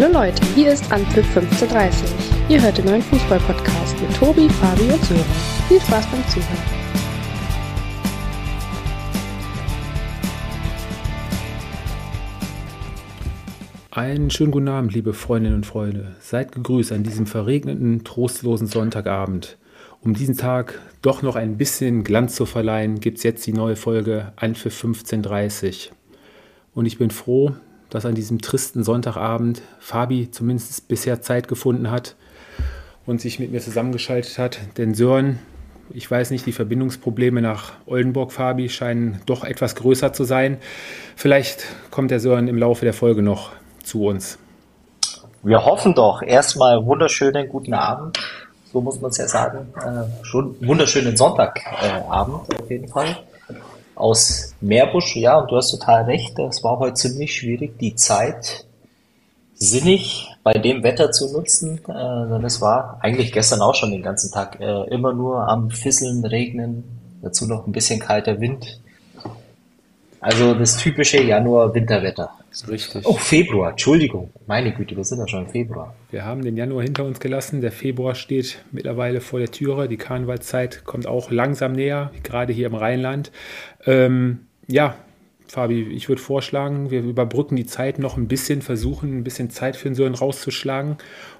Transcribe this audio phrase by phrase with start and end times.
[0.00, 2.08] Hallo Leute, hier ist Anpfiff 1530.
[2.48, 5.24] Ihr hört den neuen Fußball-Podcast mit Tobi, Fabi und Sören.
[5.66, 6.62] Viel Spaß beim Zuhören.
[13.90, 16.14] Einen schönen guten Abend, liebe Freundinnen und Freunde.
[16.20, 19.58] Seid gegrüßt an diesem verregneten, trostlosen Sonntagabend.
[20.00, 23.74] Um diesen Tag doch noch ein bisschen Glanz zu verleihen, gibt es jetzt die neue
[23.74, 25.90] Folge Anpfiff 1530.
[26.72, 27.56] Und ich bin froh,
[27.90, 32.16] dass an diesem tristen Sonntagabend Fabi zumindest bisher Zeit gefunden hat
[33.06, 34.58] und sich mit mir zusammengeschaltet hat.
[34.76, 35.38] Denn Sören,
[35.90, 40.58] ich weiß nicht, die Verbindungsprobleme nach Oldenburg, Fabi, scheinen doch etwas größer zu sein.
[41.16, 43.52] Vielleicht kommt der Sören im Laufe der Folge noch
[43.82, 44.38] zu uns.
[45.42, 46.20] Wir hoffen doch.
[46.22, 48.18] Erstmal wunderschönen guten Abend.
[48.70, 49.72] So muss man es ja sagen.
[49.76, 53.16] Äh, schon wunderschönen Sonntagabend äh, auf jeden Fall
[53.98, 55.16] aus Meerbusch.
[55.16, 58.64] Ja, und du hast total recht, es war heute ziemlich schwierig, die Zeit
[59.54, 61.78] sinnig bei dem Wetter zu nutzen.
[61.88, 65.70] Äh, denn es war eigentlich gestern auch schon den ganzen Tag äh, immer nur am
[65.70, 66.84] Fisseln, Regnen,
[67.22, 68.80] dazu noch ein bisschen kalter Wind.
[70.20, 72.30] Also das typische Januar-Winterwetter.
[72.68, 73.06] Richtig.
[73.06, 74.30] Oh, Februar, Entschuldigung.
[74.46, 75.94] Meine Güte, wir sind ja schon im Februar.
[76.10, 77.60] Wir haben den Januar hinter uns gelassen.
[77.60, 79.88] Der Februar steht mittlerweile vor der Türe.
[79.88, 83.30] Die Karnevalzeit kommt auch langsam näher, gerade hier im Rheinland.
[83.86, 84.96] Ähm, ja,
[85.46, 89.76] Fabi, ich würde vorschlagen, wir überbrücken die Zeit noch ein bisschen, versuchen ein bisschen Zeit
[89.76, 90.96] für den Sören rauszuschlagen.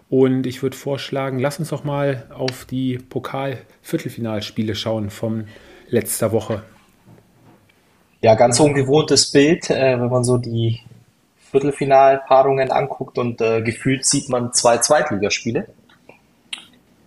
[0.09, 5.45] Und ich würde vorschlagen, lass uns doch mal auf die Pokal-Viertelfinalspiele schauen von
[5.91, 6.63] letzter Woche.
[8.21, 10.81] Ja, ganz ungewohntes Bild, äh, wenn man so die
[11.53, 15.67] Viertelfinalpaarungen anguckt und äh, gefühlt sieht man zwei Zweitligaspiele.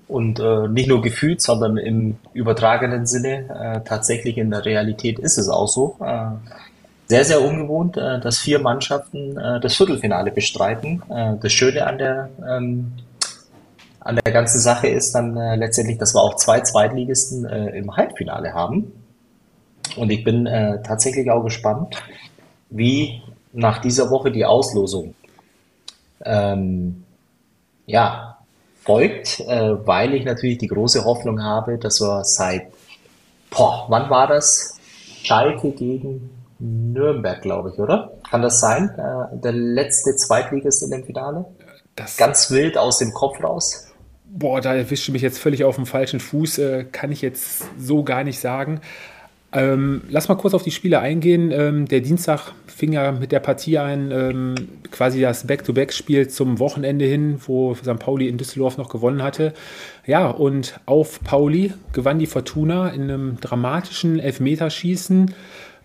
[0.08, 5.38] Und äh, nicht nur gefühlt, sondern im übertragenen Sinne, äh, tatsächlich in der Realität ist
[5.38, 5.98] es auch so.
[6.00, 6.28] Äh,
[7.08, 11.04] sehr, sehr ungewohnt, äh, dass vier Mannschaften das Viertelfinale bestreiten.
[11.42, 12.94] Das Schöne an der, ähm,
[14.00, 18.94] an der ganzen Sache ist dann letztendlich, dass wir auch zwei Zweitligisten im Halbfinale haben.
[19.96, 21.96] Und ich bin äh, tatsächlich auch gespannt,
[22.70, 23.22] wie
[23.54, 25.14] nach dieser Woche die Auslosung
[26.24, 27.04] ähm,
[27.86, 28.38] ja,
[28.84, 32.68] folgt, äh, weil ich natürlich die große Hoffnung habe, dass wir seit,
[33.50, 34.78] boah, wann war das?
[35.24, 38.14] Schalke gegen Nürnberg, glaube ich, oder?
[38.30, 38.90] Kann das sein?
[38.98, 41.46] Äh, der letzte Zweitligist in dem Finale?
[41.96, 43.88] Das Ganz wild aus dem Kopf raus.
[44.26, 46.58] Boah, da erwischt du mich jetzt völlig auf dem falschen Fuß.
[46.60, 48.80] Äh, kann ich jetzt so gar nicht sagen.
[49.54, 51.52] Ähm, lass mal kurz auf die Spiele eingehen.
[51.52, 54.56] Ähm, der Dienstag fing ja mit der Partie ein, ähm,
[54.92, 58.00] quasi das Back-to-Back-Spiel zum Wochenende hin, wo St.
[58.00, 59.54] Pauli in Düsseldorf noch gewonnen hatte.
[60.06, 65.34] Ja, und auf Pauli gewann die Fortuna in einem dramatischen Elfmeterschießen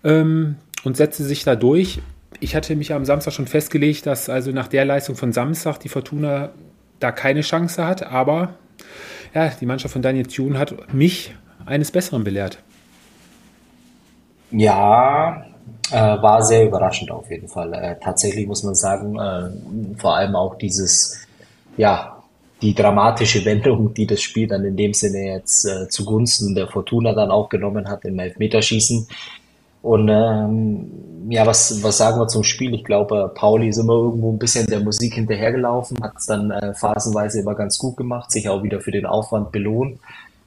[0.05, 1.99] ähm, und setzte sich da durch.
[2.39, 5.89] Ich hatte mich am Samstag schon festgelegt, dass also nach der Leistung von Samstag die
[5.89, 6.51] Fortuna
[6.99, 8.53] da keine Chance hat, aber
[9.33, 11.35] ja, die Mannschaft von Daniel Thune hat mich
[11.65, 12.59] eines Besseren belehrt.
[14.51, 15.45] Ja,
[15.91, 17.73] äh, war sehr überraschend auf jeden Fall.
[17.73, 21.17] Äh, tatsächlich muss man sagen, äh, vor allem auch dieses,
[21.77, 22.17] ja,
[22.61, 27.13] die dramatische Wendung, die das Spiel dann in dem Sinne jetzt äh, zugunsten der Fortuna
[27.13, 29.07] dann auch genommen hat im Elfmeterschießen.
[29.83, 32.73] Und ähm, ja, was, was sagen wir zum Spiel?
[32.73, 36.73] Ich glaube, Pauli ist immer irgendwo ein bisschen der Musik hinterhergelaufen, hat es dann äh,
[36.73, 39.99] phasenweise immer ganz gut gemacht, sich auch wieder für den Aufwand belohnt.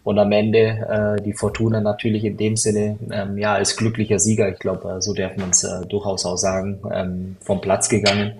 [0.02, 4.48] Und am Ende äh, die Fortuna natürlich in dem Sinne ähm, ja als glücklicher Sieger,
[4.48, 8.32] ich glaube, äh, so darf man es äh, durchaus auch sagen, ähm, vom Platz gegangen.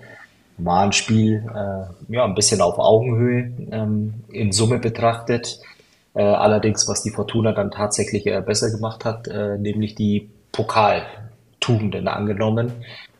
[0.57, 5.61] War ein Spiel äh, ja ein bisschen auf Augenhöhe ähm, in Summe betrachtet.
[6.15, 12.09] Äh, allerdings, was die Fortuna dann tatsächlich äh, besser gemacht hat, äh, nämlich die Pokaltugenden
[12.09, 12.73] angenommen.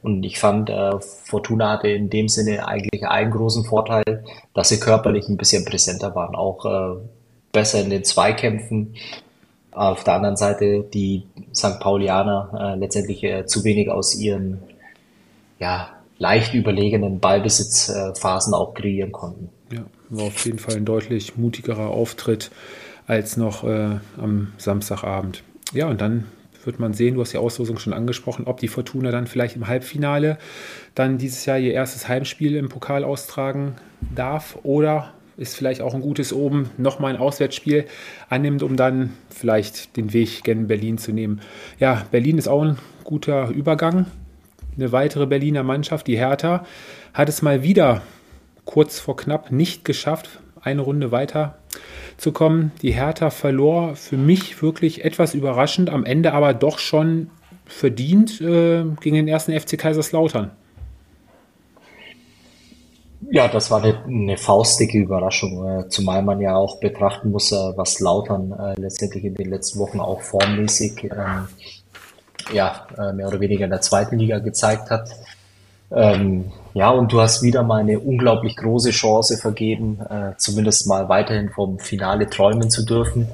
[0.03, 4.25] Und ich fand, äh, Fortuna hatte in dem Sinne eigentlich einen großen Vorteil,
[4.55, 7.01] dass sie körperlich ein bisschen präsenter waren, auch äh,
[7.53, 8.95] besser in den Zweikämpfen.
[9.73, 11.25] Auf der anderen Seite die
[11.55, 11.79] St.
[11.81, 14.59] Paulianer äh, letztendlich äh, zu wenig aus ihren
[15.59, 19.49] ja, leicht überlegenen Ballbesitzphasen auch kreieren konnten.
[19.73, 22.51] Ja, war auf jeden Fall ein deutlich mutigerer Auftritt
[23.07, 25.43] als noch äh, am Samstagabend.
[25.73, 26.27] Ja, und dann
[26.65, 29.67] wird man sehen, du hast die Auslosung schon angesprochen, ob die Fortuna dann vielleicht im
[29.67, 30.39] Halbfinale
[30.95, 33.77] dann dieses Jahr ihr erstes Heimspiel im Pokal austragen
[34.15, 37.87] darf oder ist vielleicht auch ein gutes Oben, nochmal ein Auswärtsspiel
[38.29, 41.41] annimmt, um dann vielleicht den Weg gen Berlin zu nehmen.
[41.79, 44.07] Ja, Berlin ist auch ein guter Übergang.
[44.77, 46.67] Eine weitere Berliner Mannschaft, die Hertha,
[47.15, 48.03] hat es mal wieder
[48.67, 51.59] kurz vor knapp nicht geschafft, eine Runde weiter
[52.19, 52.73] zu kommen.
[52.83, 57.31] Die Hertha verlor für mich wirklich etwas überraschend, am Ende aber doch schon
[57.65, 60.51] verdient äh, gegen den ersten FC Kaiserslautern.
[63.33, 67.57] Ja, das war eine, eine faustige Überraschung, äh, zumal man ja auch betrachten muss, äh,
[67.77, 71.47] was Lautern äh, letztendlich in den letzten Wochen auch formmäßig ähm,
[72.53, 75.11] ja, mehr oder weniger in der zweiten Liga gezeigt hat.
[75.93, 81.09] Ähm, ja, und du hast wieder mal eine unglaublich große Chance vergeben, äh, zumindest mal
[81.09, 83.29] weiterhin vom Finale träumen zu dürfen.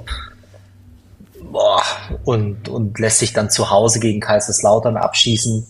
[1.51, 1.83] Boah,
[2.25, 5.67] und, und lässt sich dann zu Hause gegen Kaiserslautern abschießen.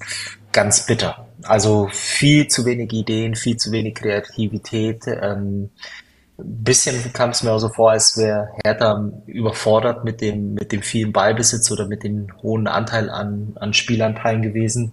[0.50, 1.25] Ganz bitter.
[1.48, 5.04] Also viel zu wenig Ideen, viel zu wenig Kreativität.
[5.06, 5.70] Ähm,
[6.38, 10.82] bisschen kam es mir auch so vor, als wäre Hertha überfordert mit dem, mit dem
[10.82, 14.92] vielen Ballbesitz oder mit dem hohen Anteil an, an Spielanteilen gewesen.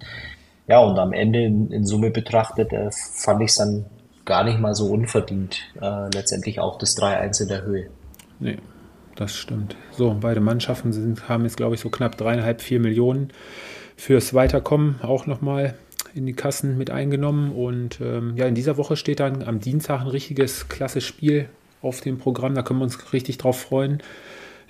[0.68, 3.86] Ja, und am Ende in, in Summe betrachtet äh, fand ich es dann
[4.26, 5.60] gar nicht mal so unverdient.
[5.82, 7.90] Äh, letztendlich auch das 3-1 in der Höhe.
[8.40, 8.58] Nee,
[9.16, 9.76] das stimmt.
[9.92, 13.34] So, beide Mannschaften sind, haben jetzt, glaube ich, so knapp dreieinhalb, vier Millionen
[13.98, 15.76] fürs Weiterkommen auch nochmal
[16.16, 17.52] in die Kassen mit eingenommen.
[17.52, 21.50] Und ähm, ja, in dieser Woche steht dann am Dienstag ein richtiges klasse Spiel
[21.82, 22.56] auf dem Programm.
[22.56, 24.02] Da können wir uns richtig drauf freuen.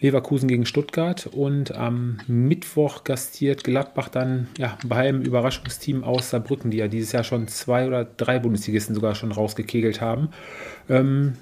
[0.03, 6.77] Leverkusen gegen Stuttgart und am Mittwoch gastiert Gladbach dann ja, beim Überraschungsteam aus Saarbrücken, die
[6.77, 10.29] ja dieses Jahr schon zwei oder drei Bundesligisten sogar schon rausgekegelt haben.
[10.89, 11.33] Ähm,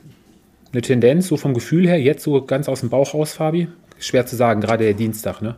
[0.72, 3.68] eine Tendenz, so vom Gefühl her, jetzt so ganz aus dem Bauch raus, Fabi?
[3.98, 5.56] Schwer zu sagen, gerade der Dienstag, ne?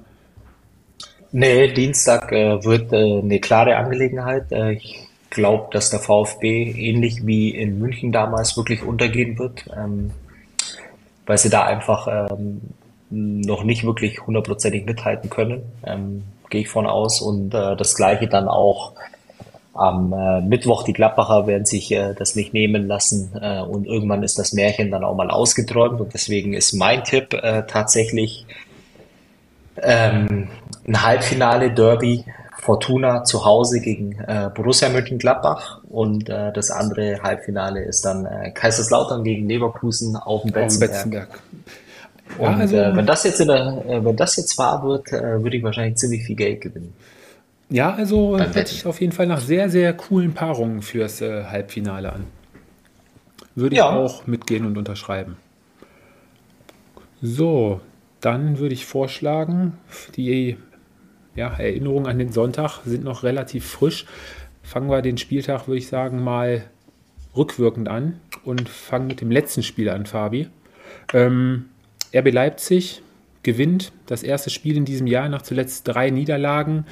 [1.35, 4.51] Nee, Dienstag äh, wird äh, eine klare Angelegenheit.
[4.51, 4.99] Äh, ich
[5.31, 10.11] glaube, dass der VfB ähnlich wie in München damals wirklich untergehen wird, ähm,
[11.25, 12.61] weil sie da einfach ähm,
[13.09, 16.21] noch nicht wirklich hundertprozentig mithalten können, ähm,
[16.51, 17.19] gehe ich von aus.
[17.19, 18.93] Und äh, das gleiche dann auch
[19.73, 20.83] am äh, Mittwoch.
[20.83, 24.91] Die Gladbacher werden sich äh, das nicht nehmen lassen äh, und irgendwann ist das Märchen
[24.91, 25.99] dann auch mal ausgeträumt.
[25.99, 28.45] Und deswegen ist mein Tipp äh, tatsächlich
[29.81, 30.49] ähm,
[30.87, 32.25] ein Halbfinale Derby
[32.63, 38.51] Fortuna zu Hause gegen äh, Borussia Mönchengladbach und äh, das andere Halbfinale ist dann äh,
[38.51, 41.27] Kaiserslautern gegen Leverkusen auf dem Betzenberg.
[42.37, 45.11] Und ja, also, äh, wenn das jetzt in der, äh, wenn das jetzt wahr wird,
[45.11, 46.93] äh, würde ich wahrscheinlich ziemlich viel Geld gewinnen.
[47.69, 52.27] Ja, also hört sich auf jeden Fall nach sehr, sehr coolen Paarungen fürs Halbfinale an.
[53.55, 53.89] Würde ich ja.
[53.89, 55.37] auch mitgehen und unterschreiben.
[57.21, 57.81] So,
[58.23, 59.77] dann würde ich vorschlagen,
[60.15, 60.57] die
[61.35, 64.05] ja, Erinnerungen an den Sonntag sind noch relativ frisch.
[64.61, 66.63] Fangen wir den Spieltag, würde ich sagen, mal
[67.35, 70.47] rückwirkend an und fangen mit dem letzten Spiel an, Fabi.
[71.13, 71.65] Ähm,
[72.15, 73.01] RB Leipzig
[73.41, 76.85] gewinnt das erste Spiel in diesem Jahr nach zuletzt drei Niederlagen.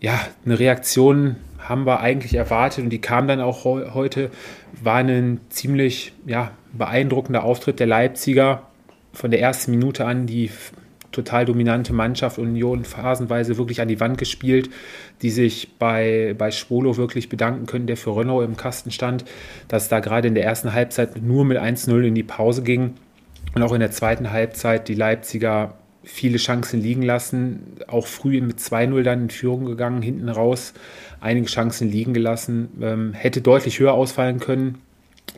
[0.00, 4.30] Ja, eine Reaktion haben wir eigentlich erwartet und die kam dann auch heute.
[4.82, 8.65] War ein ziemlich ja, beeindruckender Auftritt der Leipziger
[9.16, 10.50] von der ersten Minute an die
[11.10, 14.68] total dominante Mannschaft Union phasenweise wirklich an die Wand gespielt,
[15.22, 19.24] die sich bei, bei Schwolo wirklich bedanken können, der für Renault im Kasten stand,
[19.68, 22.94] dass da gerade in der ersten Halbzeit nur mit 1-0 in die Pause ging
[23.54, 28.58] und auch in der zweiten Halbzeit die Leipziger viele Chancen liegen lassen, auch früh mit
[28.58, 30.74] 2-0 dann in Führung gegangen, hinten raus
[31.20, 34.78] einige Chancen liegen gelassen, ähm, hätte deutlich höher ausfallen können,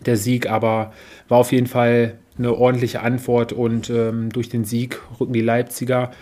[0.05, 0.93] der Sieg, aber
[1.29, 6.13] war auf jeden Fall eine ordentliche Antwort und ähm, durch den Sieg rücken die Leipziger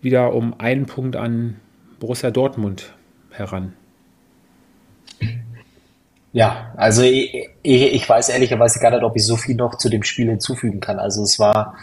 [0.00, 1.56] wieder um einen Punkt an
[1.98, 2.92] Borussia Dortmund
[3.30, 3.72] heran.
[6.32, 10.02] Ja, also ich, ich weiß ehrlicherweise gar nicht, ob ich so viel noch zu dem
[10.02, 10.98] Spiel hinzufügen kann.
[10.98, 11.76] Also es war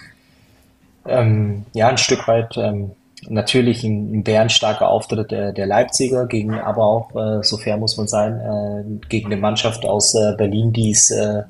[1.08, 2.92] ähm, ja ein Stück weit ähm,
[3.30, 7.98] natürlich ein, ein bärenstarker Auftritt der, der Leipziger gegen, aber auch, äh, so fair muss
[7.98, 11.44] man sein, äh, gegen eine Mannschaft aus äh, Berlin, die es äh,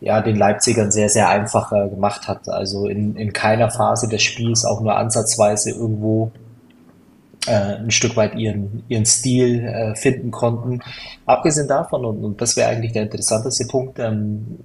[0.00, 2.48] ja, den Leipzigern sehr, sehr einfach äh, gemacht hat.
[2.48, 6.32] Also in, in keiner Phase des Spiels auch nur ansatzweise irgendwo
[7.46, 10.80] äh, ein Stück weit ihren, ihren Stil äh, finden konnten.
[11.26, 14.58] Abgesehen davon, und, und das wäre eigentlich der interessanteste Punkt, ähm,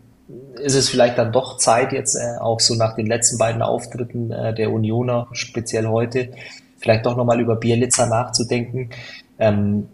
[0.56, 4.32] ist es vielleicht dann doch Zeit jetzt äh, auch so nach den letzten beiden Auftritten
[4.32, 6.30] äh, der Unioner, speziell heute,
[6.78, 8.90] vielleicht doch nochmal über Bielitzer nachzudenken.
[9.38, 9.90] Ähm,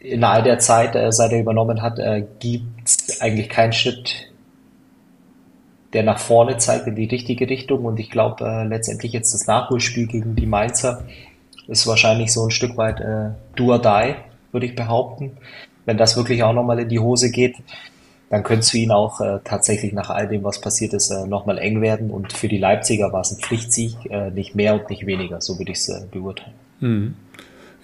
[0.00, 4.29] in all der Zeit, äh, seit er übernommen hat, äh, gibt es eigentlich keinen Schritt
[5.92, 7.84] der nach vorne zeigt in die richtige Richtung.
[7.84, 11.04] Und ich glaube, äh, letztendlich jetzt das Nachholspiel gegen die Mainzer
[11.68, 14.14] ist wahrscheinlich so ein Stück weit äh, do or die,
[14.52, 15.36] würde ich behaupten.
[15.84, 17.56] Wenn das wirklich auch nochmal in die Hose geht,
[18.28, 21.26] dann könnte es für ihn auch äh, tatsächlich nach all dem, was passiert ist, äh,
[21.26, 22.10] nochmal eng werden.
[22.10, 25.40] Und für die Leipziger war es ein Pflichtsieg, äh, nicht mehr und nicht weniger.
[25.40, 26.54] So würde ich es äh, beurteilen.
[26.78, 27.14] Mhm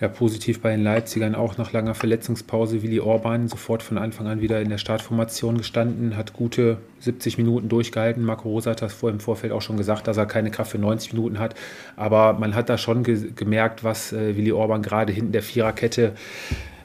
[0.00, 4.42] ja, positiv bei den Leipzigern auch nach langer Verletzungspause Willi Orban sofort von Anfang an
[4.42, 8.22] wieder in der Startformation gestanden, hat gute 70 Minuten durchgehalten.
[8.22, 10.78] Marco Rosa hat das vor im Vorfeld auch schon gesagt, dass er keine Kraft für
[10.78, 11.54] 90 Minuten hat.
[11.96, 16.12] Aber man hat da schon ge gemerkt, was äh, Willi Orban gerade hinten der Viererkette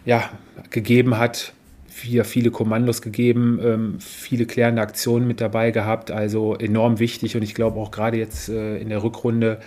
[0.06, 0.30] ja,
[0.70, 1.54] gegeben hat.
[2.04, 7.44] wieder viele Kommandos gegeben, ähm, viele klärende Aktionen mit dabei gehabt, also enorm wichtig und
[7.44, 9.60] ich glaube auch gerade jetzt äh, in der Rückrunde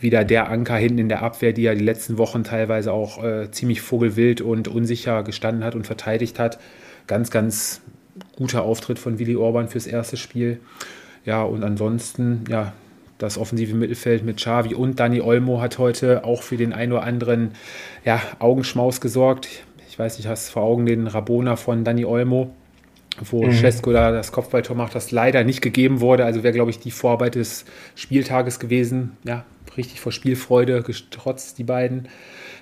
[0.00, 3.50] wieder der Anker hinten in der Abwehr, die ja die letzten Wochen teilweise auch äh,
[3.50, 6.58] ziemlich vogelwild und unsicher gestanden hat und verteidigt hat.
[7.06, 7.80] Ganz, ganz
[8.36, 10.60] guter Auftritt von Willi Orban fürs erste Spiel.
[11.24, 12.72] Ja, und ansonsten, ja,
[13.18, 17.02] das offensive Mittelfeld mit Xavi und Dani Olmo hat heute auch für den ein oder
[17.02, 17.52] anderen
[18.04, 19.48] ja, Augenschmaus gesorgt.
[19.90, 22.54] Ich weiß nicht, hast vor Augen den Rabona von Dani Olmo,
[23.22, 23.52] wo mhm.
[23.52, 26.24] Cesco da das Kopfballtor macht, das leider nicht gegeben wurde.
[26.24, 29.18] Also wäre, glaube ich, die Vorarbeit des Spieltages gewesen.
[29.24, 29.44] Ja,
[29.80, 32.08] richtig vor Spielfreude getrotzt, die beiden.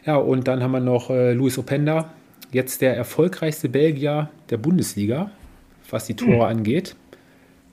[0.06, 2.12] Ja, und dann haben wir noch äh, Luis Openda,
[2.52, 5.30] jetzt der erfolgreichste Belgier der Bundesliga,
[5.90, 6.42] was die Tore mhm.
[6.42, 6.96] angeht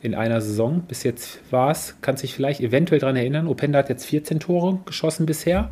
[0.02, 0.82] in einer Saison.
[0.82, 3.48] Bis jetzt war es, kann sich vielleicht eventuell daran erinnern.
[3.48, 5.72] Openda hat jetzt 14 Tore geschossen bisher.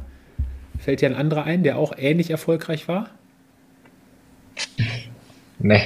[0.80, 3.10] Fällt dir ein anderer ein, der auch ähnlich erfolgreich war?
[5.60, 5.84] Nee.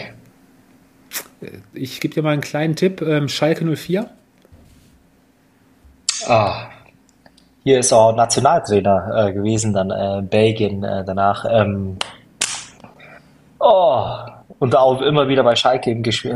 [1.73, 3.01] Ich gebe dir mal einen kleinen Tipp.
[3.01, 4.09] Ähm, Schalke 04.
[6.25, 6.69] Ah,
[7.67, 11.43] hier ist auch Nationaltrainer äh, gewesen, dann äh, Belgien äh, danach.
[11.51, 11.97] Ähm,
[13.59, 14.05] oh,
[14.59, 16.31] und auch immer wieder bei Schalke im Gesch äh,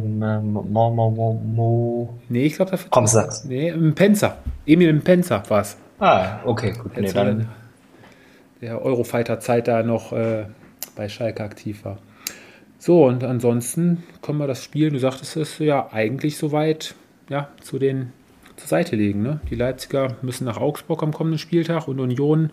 [0.00, 2.18] mo, mo, mo, mo.
[2.28, 2.88] Nee, ich glaube, dafür.
[2.90, 3.44] Komm, sag's.
[3.44, 4.38] Nee, im Penzer.
[4.66, 5.76] Emil im Penzer war es.
[6.00, 6.96] Ah, okay, gut.
[6.96, 7.48] Nee, dann.
[8.60, 10.46] Der Eurofighter-Zeit da noch äh,
[10.96, 11.98] bei Schalke aktiv war.
[12.80, 16.96] So, und ansonsten kommen wir das Spiel, du sagtest es ja eigentlich soweit
[17.28, 18.12] ja, zu den
[18.56, 19.22] zur Seite legen.
[19.22, 19.40] Ne?
[19.50, 22.50] Die Leipziger müssen nach Augsburg am kommenden Spieltag und Union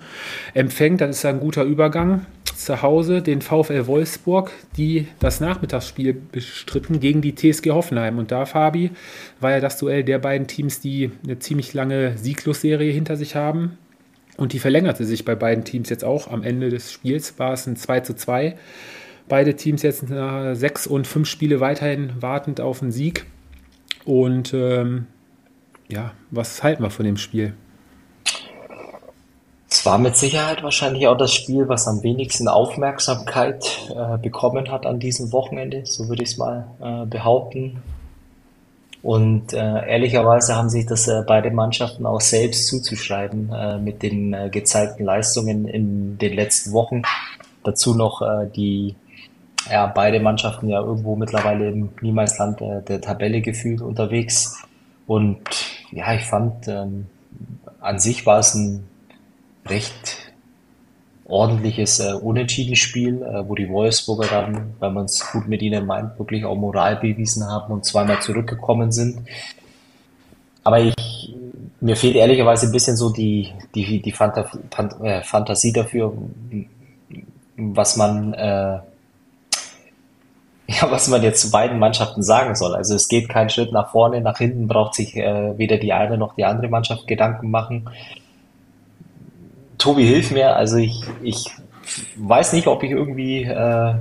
[0.54, 7.00] empfängt, das ist ein guter Übergang, zu Hause den VfL Wolfsburg, die das Nachmittagsspiel bestritten
[7.00, 8.18] gegen die TSG Hoffenheim.
[8.18, 8.92] Und da, Fabi,
[9.40, 13.78] war ja das Duell der beiden Teams, die eine ziemlich lange Sieglosserie hinter sich haben.
[14.38, 16.30] Und die verlängerte sich bei beiden Teams jetzt auch.
[16.30, 18.56] Am Ende des Spiels war es ein 2 zu 2.
[19.28, 20.06] Beide Teams jetzt
[20.54, 23.26] sechs und fünf Spiele weiterhin wartend auf einen Sieg.
[24.04, 25.08] Und ähm,
[25.92, 27.54] ja, was halten wir von dem Spiel?
[29.70, 34.86] Es war mit Sicherheit wahrscheinlich auch das Spiel, was am wenigsten Aufmerksamkeit äh, bekommen hat
[34.86, 37.82] an diesem Wochenende, so würde ich es mal äh, behaupten.
[39.02, 44.34] Und äh, ehrlicherweise haben sich das äh, beide Mannschaften auch selbst zuzuschreiben äh, mit den
[44.34, 47.02] äh, gezeigten Leistungen in den letzten Wochen.
[47.64, 48.24] Dazu noch
[48.56, 48.96] die
[49.70, 54.58] ja, beide Mannschaften ja irgendwo mittlerweile im Niemalsland der Tabelle gefühlt unterwegs.
[55.06, 55.40] Und
[55.92, 57.08] ja, ich fand, ähm,
[57.80, 58.88] an sich war es ein
[59.66, 60.18] recht
[61.26, 66.20] ordentliches äh, Unentschieden-Spiel, äh, wo die Wolfsburger dann, wenn man es gut mit ihnen meint,
[66.20, 69.20] wirklich auch Moral bewiesen haben und zweimal zurückgekommen sind.
[70.64, 71.36] Aber ich,
[71.80, 76.14] mir fehlt ehrlicherweise ein bisschen so die, die, die Fanta, Fant, äh, Fantasie dafür,
[77.58, 78.80] was man äh,
[80.82, 82.76] ja, was man jetzt zu beiden Mannschaften sagen soll.
[82.76, 86.18] Also es geht kein Schritt nach vorne, nach hinten braucht sich äh, weder die eine
[86.18, 87.90] noch die andere Mannschaft Gedanken machen.
[89.78, 90.56] Tobi, hilf mir.
[90.56, 91.46] Also ich, ich
[92.16, 93.96] weiß nicht, ob ich irgendwie äh,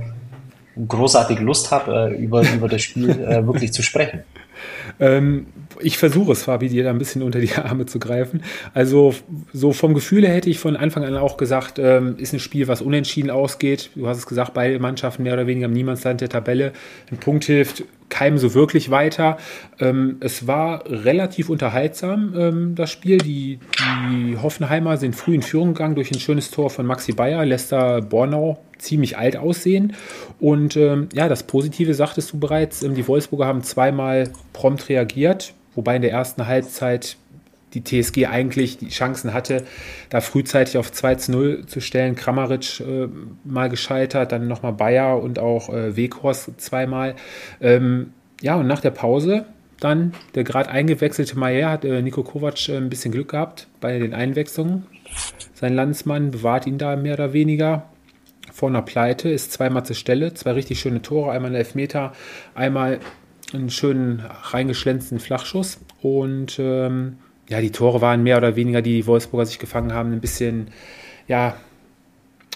[0.87, 4.23] großartig Lust habe, äh, über, über das Spiel äh, wirklich zu sprechen.
[5.01, 5.47] Ähm,
[5.79, 8.43] ich versuche es, Fabi, dir da ein bisschen unter die Arme zu greifen.
[8.73, 9.13] Also
[9.51, 12.81] so vom Gefühl hätte ich von Anfang an auch gesagt, ähm, ist ein Spiel, was
[12.81, 13.89] unentschieden ausgeht.
[13.95, 16.71] Du hast es gesagt, beide Mannschaften mehr oder weniger im Niemandsland der Tabelle.
[17.11, 19.37] Ein Punkt hilft keinem so wirklich weiter.
[19.79, 23.17] Ähm, es war relativ unterhaltsam, ähm, das Spiel.
[23.17, 23.59] Die,
[24.11, 28.01] die Hoffenheimer sind früh in Führung gegangen durch ein schönes Tor von Maxi Bayer, da
[28.01, 29.93] Bornau ziemlich alt aussehen.
[30.39, 35.53] Und ähm, ja, das Positive sagtest du bereits, ähm, die Wolfsburger haben zweimal prompt reagiert,
[35.73, 37.17] wobei in der ersten Halbzeit
[37.73, 39.63] die TSG eigentlich die Chancen hatte,
[40.09, 42.15] da frühzeitig auf 2 zu 0 zu stellen.
[42.15, 43.07] Kramaric äh,
[43.43, 47.15] mal gescheitert, dann nochmal Bayer und auch äh, Weghorst zweimal.
[47.61, 49.45] Ähm, ja, und nach der Pause
[49.81, 53.99] dann der gerade eingewechselte Maier hat äh, Nico Kovac äh, ein bisschen Glück gehabt bei
[53.99, 54.85] den Einwechslungen.
[55.53, 57.89] Sein Landsmann bewahrt ihn da mehr oder weniger
[58.53, 62.13] vor einer Pleite, ist zweimal zur Stelle, zwei richtig schöne Tore, einmal einen Elfmeter,
[62.53, 62.99] einmal
[63.53, 67.17] einen schönen reingeschlänzten Flachschuss und ähm,
[67.51, 70.67] ja, die Tore waren mehr oder weniger, die die Wolfsburger sich gefangen haben, ein bisschen,
[71.27, 71.57] ja,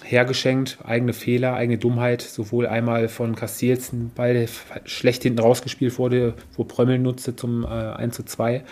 [0.04, 4.48] hergeschenkt, eigene Fehler, eigene Dummheit, sowohl einmal von Castells, beide
[4.86, 8.64] schlecht hinten rausgespielt wurde, wo Prömmel nutzte zum äh, 1 zu 2.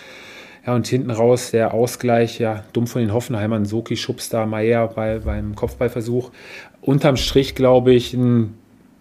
[0.65, 4.87] Ja, und hinten raus der Ausgleich, ja, dumm von den Hoffenheimern, Soki schubst da Maier
[4.87, 6.31] bei, beim Kopfballversuch.
[6.79, 8.53] Unterm Strich, glaube ich, ein,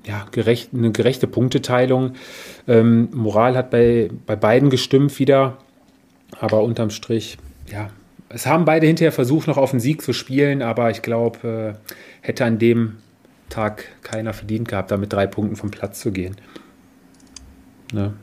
[0.04, 2.14] ja, gerecht, eine gerechte Punkteteilung.
[2.66, 5.58] Ähm, Moral hat bei, bei beiden gestimmt wieder.
[6.40, 7.38] Aber unterm Strich,
[7.70, 7.90] ja,
[8.28, 12.26] es haben beide hinterher versucht, noch auf den Sieg zu spielen, aber ich glaube, äh,
[12.26, 12.98] hätte an dem
[13.48, 16.36] Tag keiner verdient gehabt, da mit drei Punkten vom Platz zu gehen.
[17.92, 18.14] Ne?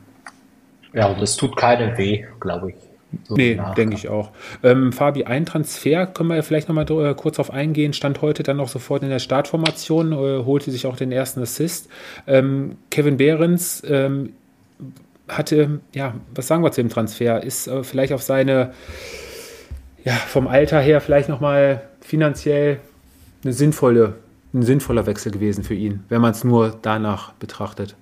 [0.93, 2.75] Ja, und das tut keinem weh, glaube ich.
[3.23, 4.31] So nee, denke ich auch.
[4.61, 8.43] Ähm, Fabi, ein Transfer, können wir ja vielleicht nochmal äh, kurz auf eingehen, stand heute
[8.43, 11.89] dann auch sofort in der Startformation, äh, holte sich auch den ersten Assist.
[12.27, 14.33] Ähm, Kevin Behrens ähm,
[15.29, 17.43] hatte, ja, was sagen wir zu dem Transfer?
[17.43, 18.73] Ist äh, vielleicht auf seine,
[20.03, 22.79] ja, vom Alter her vielleicht nochmal finanziell
[23.43, 24.15] eine sinnvolle,
[24.53, 27.95] ein sinnvoller Wechsel gewesen für ihn, wenn man es nur danach betrachtet.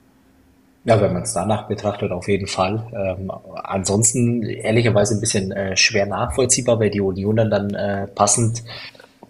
[0.86, 2.88] Ja, wenn man es danach betrachtet, auf jeden Fall.
[2.96, 3.29] Ähm,
[3.63, 8.63] ansonsten ehrlicherweise ein bisschen äh, schwer nachvollziehbar, weil die Unionen dann äh, passend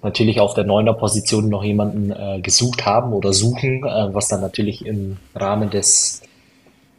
[0.04, 4.42] natürlich auf der neuner Position noch jemanden äh, gesucht haben oder suchen, äh, was dann
[4.42, 6.22] natürlich im Rahmen des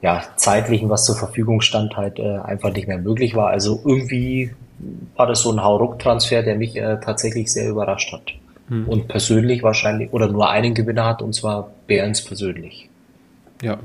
[0.01, 3.49] ja, zeitlichen, was zur Verfügung stand, halt äh, einfach nicht mehr möglich war.
[3.49, 4.51] Also irgendwie
[5.17, 8.33] war das so ein Hauruck-Transfer, der mich äh, tatsächlich sehr überrascht hat.
[8.69, 8.87] Hm.
[8.89, 12.89] Und persönlich wahrscheinlich, oder nur einen Gewinner hat, und zwar Behrens persönlich.
[13.61, 13.79] Ja,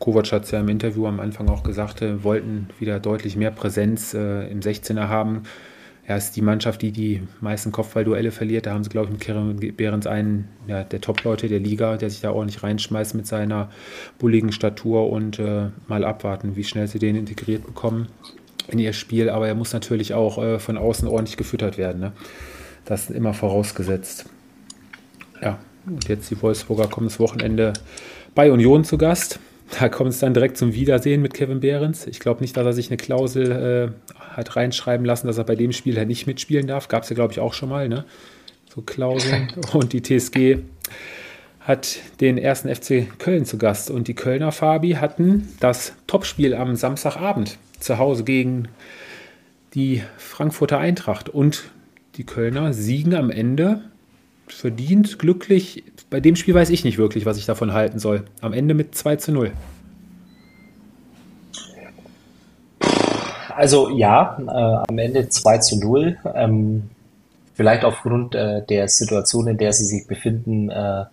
[0.00, 3.52] Kovac hat es ja im Interview am Anfang auch gesagt, äh, wollten wieder deutlich mehr
[3.52, 5.44] Präsenz äh, im 16er haben.
[6.08, 8.66] Er ist die Mannschaft, die die meisten Kopfballduelle verliert.
[8.66, 12.10] Da haben sie, glaube ich, mit Kevin Behrens einen ja, der Top-Leute der Liga, der
[12.10, 13.70] sich da ordentlich reinschmeißt mit seiner
[14.18, 18.06] bulligen Statur und äh, mal abwarten, wie schnell sie den integriert bekommen
[18.68, 19.28] in ihr Spiel.
[19.28, 22.00] Aber er muss natürlich auch äh, von außen ordentlich gefüttert werden.
[22.00, 22.12] Ne?
[22.84, 24.26] Das ist immer vorausgesetzt.
[25.42, 27.72] Ja, und jetzt die Wolfsburger kommen das Wochenende
[28.36, 29.40] bei Union zu Gast.
[29.80, 32.06] Da kommt es dann direkt zum Wiedersehen mit Kevin Behrens.
[32.06, 35.56] Ich glaube nicht, dass er sich eine Klausel äh, hat reinschreiben lassen, dass er bei
[35.56, 36.88] dem Spiel halt nicht mitspielen darf.
[36.88, 38.04] Gab es ja, glaube ich, auch schon mal, ne?
[38.72, 39.52] So Klauseln.
[39.72, 40.58] Und die TSG
[41.60, 43.90] hat den ersten FC Köln zu Gast.
[43.90, 48.68] Und die Kölner Fabi hatten das Topspiel am Samstagabend zu Hause gegen
[49.74, 51.30] die Frankfurter Eintracht.
[51.30, 51.70] Und
[52.16, 53.82] die Kölner siegen am Ende
[54.46, 55.82] verdient, glücklich.
[56.10, 58.24] Bei dem Spiel weiß ich nicht wirklich, was ich davon halten soll.
[58.42, 59.52] Am Ende mit 2 zu 0.
[63.56, 66.18] Also ja, äh, am Ende 2 zu 0.
[66.34, 66.90] Ähm,
[67.54, 71.04] vielleicht aufgrund äh, der Situation, in der sie sich befinden, äh,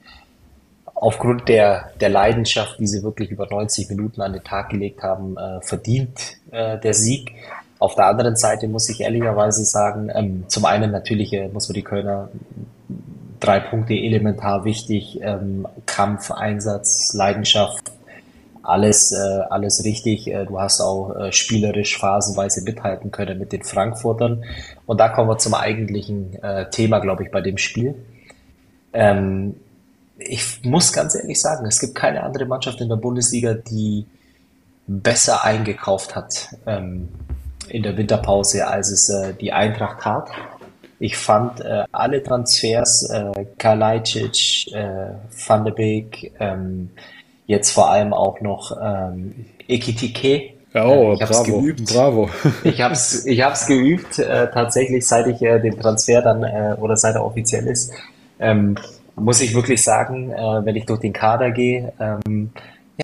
[0.93, 5.37] aufgrund der, der Leidenschaft, die sie wirklich über 90 Minuten an den Tag gelegt haben,
[5.37, 7.31] äh, verdient äh, der Sieg.
[7.79, 11.75] Auf der anderen Seite muss ich ehrlicherweise sagen, ähm, zum einen natürlich äh, muss man
[11.75, 12.29] die Kölner
[13.39, 15.19] drei Punkte elementar wichtig.
[15.21, 17.91] Ähm, Kampf, Einsatz, Leidenschaft,
[18.63, 20.27] alles, äh, alles richtig.
[20.27, 24.43] Äh, du hast auch äh, spielerisch phasenweise mithalten können mit den Frankfurtern.
[24.85, 27.95] Und da kommen wir zum eigentlichen äh, Thema, glaube ich, bei dem Spiel.
[28.93, 29.55] Ähm,
[30.17, 34.05] ich muss ganz ehrlich sagen, es gibt keine andere Mannschaft in der Bundesliga, die
[34.87, 37.09] besser eingekauft hat ähm,
[37.69, 40.29] in der Winterpause, als es äh, die Eintracht hat.
[40.99, 45.13] Ich fand äh, alle Transfers, äh, Kalajdzic, äh,
[45.47, 46.91] Van de Beek, ähm,
[47.47, 50.53] jetzt vor allem auch noch ähm, Ekitike.
[50.75, 51.93] Oh, ich bravo, geübt.
[51.93, 52.29] bravo.
[52.63, 56.75] ich habe es ich hab's geübt, äh, tatsächlich, seit ich äh, den Transfer dann, äh,
[56.79, 57.93] oder seit er offiziell ist,
[58.39, 58.75] ähm,
[59.15, 62.49] muss ich wirklich sagen, äh, wenn ich durch den Kader gehe, ähm,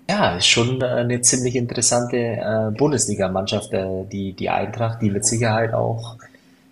[0.08, 5.72] ja, ist schon eine ziemlich interessante äh, Bundesliga-Mannschaft, äh, die, die Eintracht, die mit Sicherheit
[5.72, 6.16] auch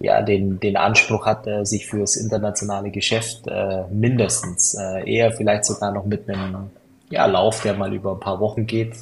[0.01, 5.65] ja, den, den Anspruch hat, äh, sich fürs internationale Geschäft äh, mindestens, äh, eher vielleicht
[5.65, 6.71] sogar noch mit einem
[7.11, 8.95] ja, Lauf, der mal über ein paar Wochen geht,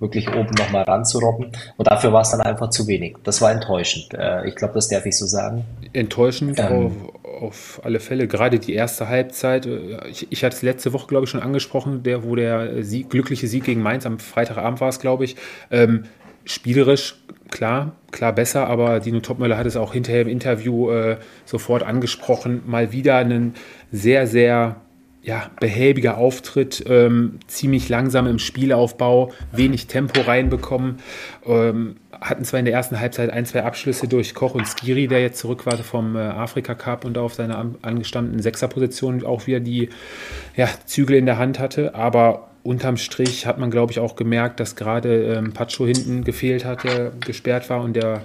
[0.00, 1.52] wirklich oben nochmal ranzurobben.
[1.76, 3.16] Und dafür war es dann einfach zu wenig.
[3.24, 4.12] Das war enttäuschend.
[4.14, 5.64] Äh, ich glaube, das darf ich so sagen.
[5.92, 8.26] Enttäuschend ähm, auf, auf, alle Fälle.
[8.28, 9.66] Gerade die erste Halbzeit.
[9.66, 13.10] Äh, ich, ich hatte es letzte Woche, glaube ich, schon angesprochen, der, wo der Sieg,
[13.10, 15.36] glückliche Sieg gegen Mainz am Freitagabend war es, glaube ich.
[15.70, 16.04] Ähm,
[16.44, 17.16] spielerisch
[17.50, 22.62] klar, klar besser, aber Dino Topmöller hat es auch hinterher im Interview äh, sofort angesprochen.
[22.66, 23.54] Mal wieder einen
[23.90, 24.76] sehr, sehr
[25.24, 30.98] ja, behäbiger Auftritt, ähm, ziemlich langsam im Spielaufbau, wenig Tempo reinbekommen.
[31.46, 35.22] Ähm, hatten zwar in der ersten Halbzeit ein, zwei Abschlüsse durch Koch und Skiri, der
[35.22, 39.88] jetzt zurück war vom äh, Afrika Cup und auf seiner angestammten Sechserposition auch wieder die
[40.56, 44.60] ja, Zügel in der Hand hatte, aber unterm Strich hat man, glaube ich, auch gemerkt,
[44.60, 48.22] dass gerade ähm, Pacho hinten gefehlt hat, der gesperrt war und der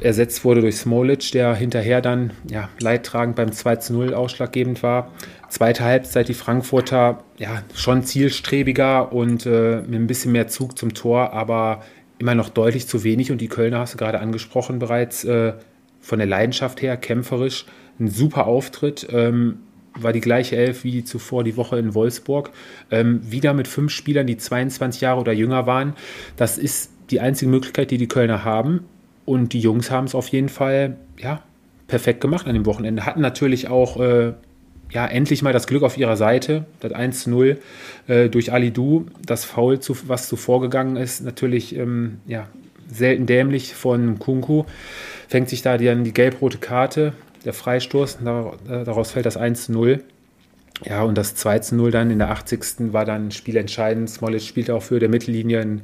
[0.00, 5.10] ersetzt wurde durch Smolic, der hinterher dann ja, leidtragend beim 2 zu 0 ausschlaggebend war.
[5.48, 10.94] Zweite Halbzeit die Frankfurter ja schon zielstrebiger und äh, mit ein bisschen mehr Zug zum
[10.94, 11.82] Tor, aber
[12.18, 13.30] immer noch deutlich zu wenig.
[13.30, 15.54] Und die Kölner hast du gerade angesprochen bereits, äh,
[16.00, 17.66] von der Leidenschaft her, kämpferisch,
[18.00, 19.06] ein super Auftritt.
[19.10, 19.58] Ähm,
[19.94, 22.50] war die gleiche Elf wie zuvor die Woche in Wolfsburg.
[22.90, 25.94] Ähm, wieder mit fünf Spielern, die 22 Jahre oder jünger waren.
[26.36, 28.84] Das ist die einzige Möglichkeit, die die Kölner haben.
[29.24, 31.42] Und die Jungs haben es auf jeden Fall ja,
[31.86, 33.06] perfekt gemacht an dem Wochenende.
[33.06, 34.32] Hatten natürlich auch äh,
[34.90, 36.66] ja, endlich mal das Glück auf ihrer Seite.
[36.80, 37.56] Das 1-0
[38.08, 42.48] äh, durch Ali Du, das Foul, zu, was zuvor gegangen ist, natürlich ähm, ja,
[42.92, 44.64] selten dämlich von Kunku.
[45.28, 50.00] Fängt sich da dann die gelb-rote Karte, der Freistoß, daraus fällt das 1-0.
[50.84, 52.92] Ja, und das 2-0 dann in der 80.
[52.92, 54.10] war dann spielentscheidend.
[54.10, 55.82] Smollett spielte auch für der Mittellinie einen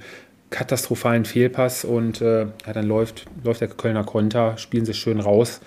[0.51, 5.61] katastrophalen Fehlpass und äh, ja, dann läuft, läuft der Kölner Konter, spielen sich schön raus.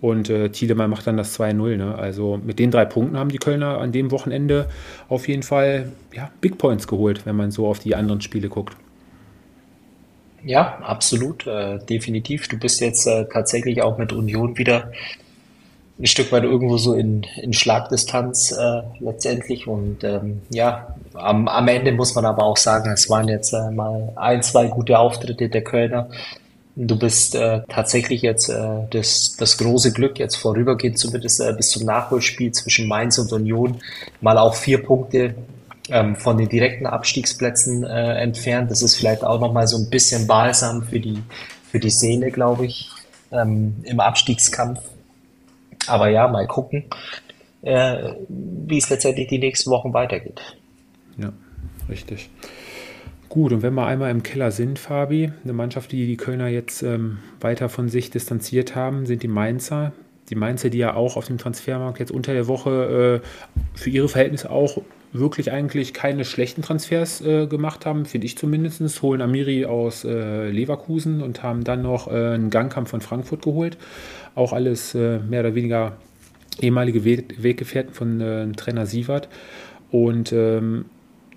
[0.00, 1.76] Und äh, Thielemann macht dann das 2-0.
[1.76, 1.94] Ne?
[1.94, 4.68] Also mit den drei Punkten haben die Kölner an dem Wochenende
[5.08, 8.76] auf jeden Fall ja, Big Points geholt, wenn man so auf die anderen Spiele guckt.
[10.44, 12.48] Ja, absolut, äh, definitiv.
[12.48, 14.92] Du bist jetzt äh, tatsächlich auch mit Union wieder
[15.98, 19.66] ein Stück weit irgendwo so in, in Schlagdistanz äh, letztendlich.
[19.66, 23.70] Und ähm, ja, am, am Ende muss man aber auch sagen, es waren jetzt äh,
[23.70, 26.08] mal ein, zwei gute Auftritte der Kölner.
[26.76, 31.70] Du bist äh, tatsächlich jetzt äh, das, das große Glück, jetzt vorübergehend zumindest äh, bis
[31.70, 33.76] zum Nachholspiel zwischen Mainz und Union,
[34.20, 35.36] mal auch vier Punkte
[35.90, 38.72] ähm, von den direkten Abstiegsplätzen äh, entfernt.
[38.72, 41.22] Das ist vielleicht auch nochmal so ein bisschen balsam für die,
[41.70, 42.90] für die Seele, glaube ich,
[43.30, 44.80] ähm, im Abstiegskampf.
[45.86, 46.84] Aber ja, mal gucken,
[47.62, 50.40] äh, wie es letztendlich die nächsten Wochen weitergeht.
[51.18, 51.32] Ja,
[51.88, 52.30] richtig.
[53.28, 56.82] Gut, und wenn wir einmal im Keller sind, Fabi, eine Mannschaft, die die Kölner jetzt
[56.82, 59.92] ähm, weiter von sich distanziert haben, sind die Mainzer.
[60.30, 64.08] Die Mainzer, die ja auch auf dem Transfermarkt jetzt unter der Woche äh, für ihre
[64.08, 64.78] Verhältnisse auch
[65.14, 69.00] wirklich eigentlich keine schlechten Transfers äh, gemacht haben, finde ich zumindest.
[69.00, 73.78] Holen Amiri aus äh, Leverkusen und haben dann noch äh, einen Gangkampf von Frankfurt geholt.
[74.34, 75.96] Auch alles äh, mehr oder weniger
[76.60, 79.28] ehemalige We Weggefährten von äh, Trainer Sievert.
[79.92, 80.86] Und ähm,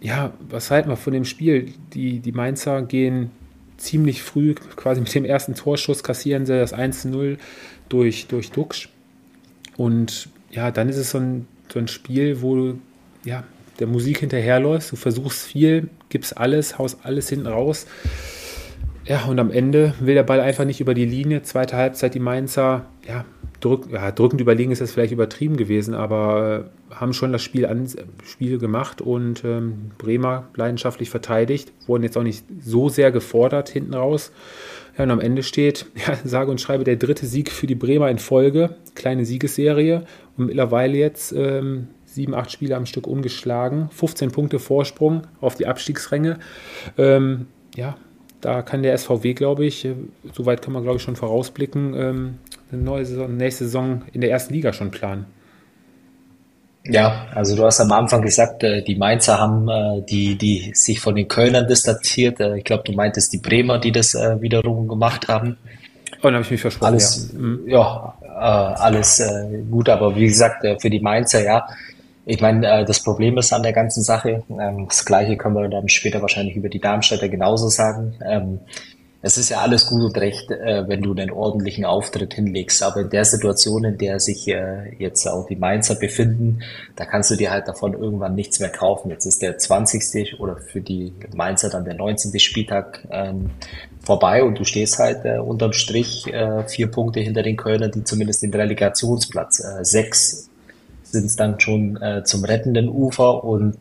[0.01, 1.73] ja, was halten wir von dem Spiel?
[1.93, 3.29] Die, die Mainzer gehen
[3.77, 7.37] ziemlich früh, quasi mit dem ersten Torschuss, kassieren sie das 1-0
[7.89, 8.89] durch, durch Dux.
[9.75, 12.73] Und ja, dann ist es so ein, so ein Spiel, wo
[13.23, 13.43] ja,
[13.79, 17.85] der Musik hinterherläufst, du versuchst viel, gibst alles, haust alles hinten raus.
[19.05, 21.41] Ja, und am Ende will der Ball einfach nicht über die Linie.
[21.41, 23.23] Zweite Halbzeit, die Mainzer, ja,
[23.61, 27.65] drück, ja, drückend überlegen ist das vielleicht übertrieben gewesen, aber äh, haben schon das Spiel,
[27.65, 27.87] an,
[28.25, 33.93] Spiel gemacht und ähm, Bremer leidenschaftlich verteidigt, wurden jetzt auch nicht so sehr gefordert hinten
[33.93, 34.31] raus.
[34.97, 38.09] Ja, und am Ende steht, ja, sage und schreibe, der dritte Sieg für die Bremer
[38.09, 40.03] in Folge, kleine Siegesserie
[40.35, 41.87] und mittlerweile jetzt ähm,
[42.17, 46.39] sieben, acht Spiele am Stück ungeschlagen, 15 Punkte Vorsprung auf die Abstiegsränge.
[46.97, 47.95] Ähm, ja,
[48.41, 49.95] da kann der SVW, glaube ich, äh,
[50.34, 52.38] soweit kann man, glaube ich, schon vorausblicken, ähm,
[52.71, 55.25] eine neue Saison, nächste Saison in der ersten Liga schon planen.
[56.84, 60.99] Ja, also du hast am Anfang gesagt, äh, die Mainzer haben äh, die, die sich
[60.99, 62.39] von den Kölnern distanziert.
[62.39, 65.49] Ich glaube, du meintest die Bremer, die das wiederum gemacht haben.
[65.49, 65.58] Und
[66.19, 66.93] oh, dann habe ich mich versprochen.
[66.93, 67.67] Alles, ja, mhm.
[67.67, 68.13] ja
[68.75, 69.21] alles
[69.69, 71.67] gut, aber wie gesagt, für die Mainzer, ja,
[72.29, 75.87] ich meine, das Problem ist an der ganzen Sache, ähm, das Gleiche können wir dann
[75.87, 78.15] später wahrscheinlich über die Darmstädter genauso sagen.
[78.25, 78.59] Ähm,
[79.21, 82.83] es ist ja alles gut und recht, äh, wenn du einen ordentlichen Auftritt hinlegst.
[82.83, 86.63] Aber in der Situation, in der sich äh, jetzt auch die Mainzer befinden,
[86.97, 89.09] da kannst du dir halt davon irgendwann nichts mehr kaufen.
[89.09, 90.39] Jetzt ist der 20.
[90.41, 92.37] oder für die Mainzer dann der 19.
[92.39, 93.51] Spieltag ähm,
[94.01, 98.03] vorbei und du stehst halt äh, unterm Strich äh, vier Punkte hinter den Kölnern, die
[98.03, 100.49] zumindest den Relegationsplatz äh, sechs
[101.12, 103.78] sind es dann schon äh, zum rettenden Ufer und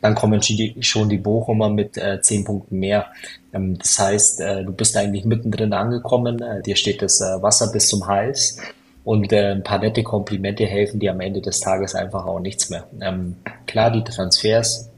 [0.00, 3.06] dann kommen schon die Bochumer mit äh, zehn Punkten mehr.
[3.52, 7.72] Ähm, das heißt, äh, du bist eigentlich mittendrin angekommen, äh, dir steht das äh, Wasser
[7.72, 8.58] bis zum Hals
[9.04, 12.70] und äh, ein paar nette Komplimente helfen dir am Ende des Tages einfach auch nichts
[12.70, 12.86] mehr.
[13.00, 13.36] Ähm,
[13.66, 14.90] klar, die Transfers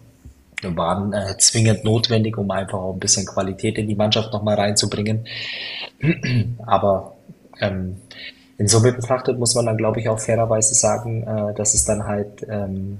[0.62, 5.27] waren äh, zwingend notwendig, um einfach auch ein bisschen Qualität in die Mannschaft nochmal reinzubringen.
[6.66, 7.14] Aber
[7.61, 7.97] ähm,
[8.61, 12.05] in Summe betrachtet muss man dann, glaube ich, auch fairerweise sagen, äh, dass es dann
[12.05, 12.99] halt ähm,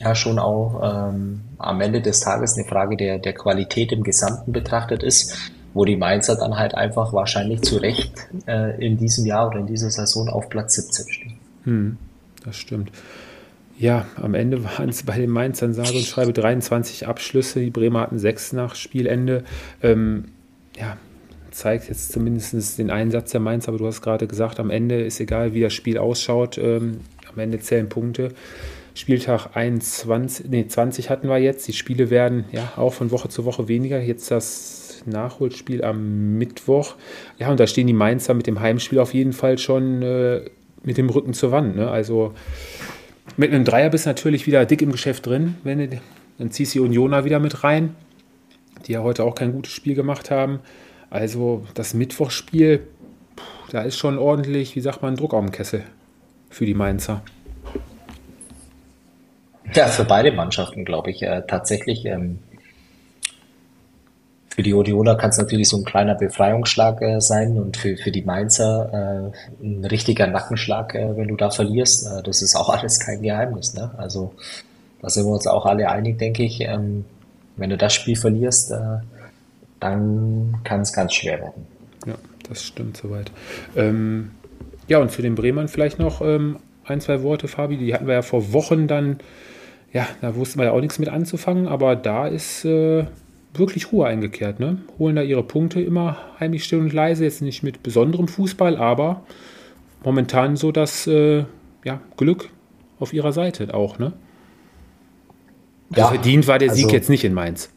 [0.00, 4.50] ja schon auch ähm, am Ende des Tages eine Frage der, der Qualität im Gesamten
[4.50, 5.36] betrachtet ist,
[5.72, 9.68] wo die Mainzer dann halt einfach wahrscheinlich zu Recht äh, in diesem Jahr oder in
[9.68, 11.38] dieser Saison auf Platz 17 stehen.
[11.62, 11.96] Hm,
[12.44, 12.90] das stimmt.
[13.78, 17.60] Ja, am Ende waren es bei den Mainzern sage und schreibe 23 Abschlüsse.
[17.60, 19.44] Die Bremer hatten sechs nach Spielende.
[19.80, 20.24] Ähm,
[20.76, 20.96] ja,
[21.54, 25.20] zeigt jetzt zumindest den Einsatz der Mainz, aber du hast gerade gesagt, am Ende ist
[25.20, 26.58] egal, wie das Spiel ausschaut.
[26.58, 27.00] Ähm,
[27.32, 28.30] am Ende zählen Punkte.
[28.94, 31.66] Spieltag 21, nee, 20 hatten wir jetzt.
[31.66, 34.00] Die Spiele werden ja auch von Woche zu Woche weniger.
[34.00, 36.94] Jetzt das Nachholspiel am Mittwoch.
[37.38, 40.42] Ja, und da stehen die Mainzer mit dem Heimspiel auf jeden Fall schon äh,
[40.84, 41.76] mit dem Rücken zur Wand.
[41.76, 41.90] Ne?
[41.90, 42.34] Also
[43.36, 45.56] mit einem Dreier bist du natürlich wieder dick im Geschäft drin.
[45.64, 46.00] Wenn du,
[46.38, 47.96] dann ziehst du die Unioner wieder mit rein,
[48.86, 50.60] die ja heute auch kein gutes Spiel gemacht haben.
[51.14, 52.88] Also das Mittwochspiel,
[53.70, 55.84] da ist schon ordentlich, wie sagt man, Druck auf dem Kessel
[56.50, 57.22] für die Mainzer.
[59.72, 62.04] Ja, für beide Mannschaften, glaube ich, äh, tatsächlich.
[62.04, 62.40] Ähm,
[64.48, 68.10] für die Odiola kann es natürlich so ein kleiner Befreiungsschlag äh, sein und für, für
[68.10, 72.08] die Mainzer äh, ein richtiger Nackenschlag, äh, wenn du da verlierst.
[72.08, 73.72] Äh, das ist auch alles kein Geheimnis.
[73.74, 73.92] Ne?
[73.98, 74.34] Also
[75.00, 76.60] da sind wir uns auch alle einig, denke ich.
[76.62, 77.04] Ähm,
[77.56, 78.98] wenn du das Spiel verlierst, äh,
[79.84, 81.66] dann kann es ganz schwer werden.
[82.06, 82.14] Ja,
[82.48, 83.30] das stimmt soweit.
[83.76, 84.30] Ähm,
[84.88, 87.76] ja, und für den Bremern vielleicht noch ähm, ein, zwei Worte, Fabi.
[87.76, 89.18] Die hatten wir ja vor Wochen dann,
[89.92, 93.04] ja, da wussten wir ja auch nichts mit anzufangen, aber da ist äh,
[93.52, 94.58] wirklich Ruhe eingekehrt.
[94.58, 94.78] Ne?
[94.98, 97.24] Holen da ihre Punkte immer heimlich still und leise.
[97.24, 99.22] Jetzt nicht mit besonderem Fußball, aber
[100.02, 101.44] momentan so das äh,
[101.84, 102.48] ja, Glück
[102.98, 103.98] auf ihrer Seite auch.
[103.98, 104.14] Ne?
[105.90, 107.70] Also ja, verdient war der also, Sieg jetzt nicht in Mainz.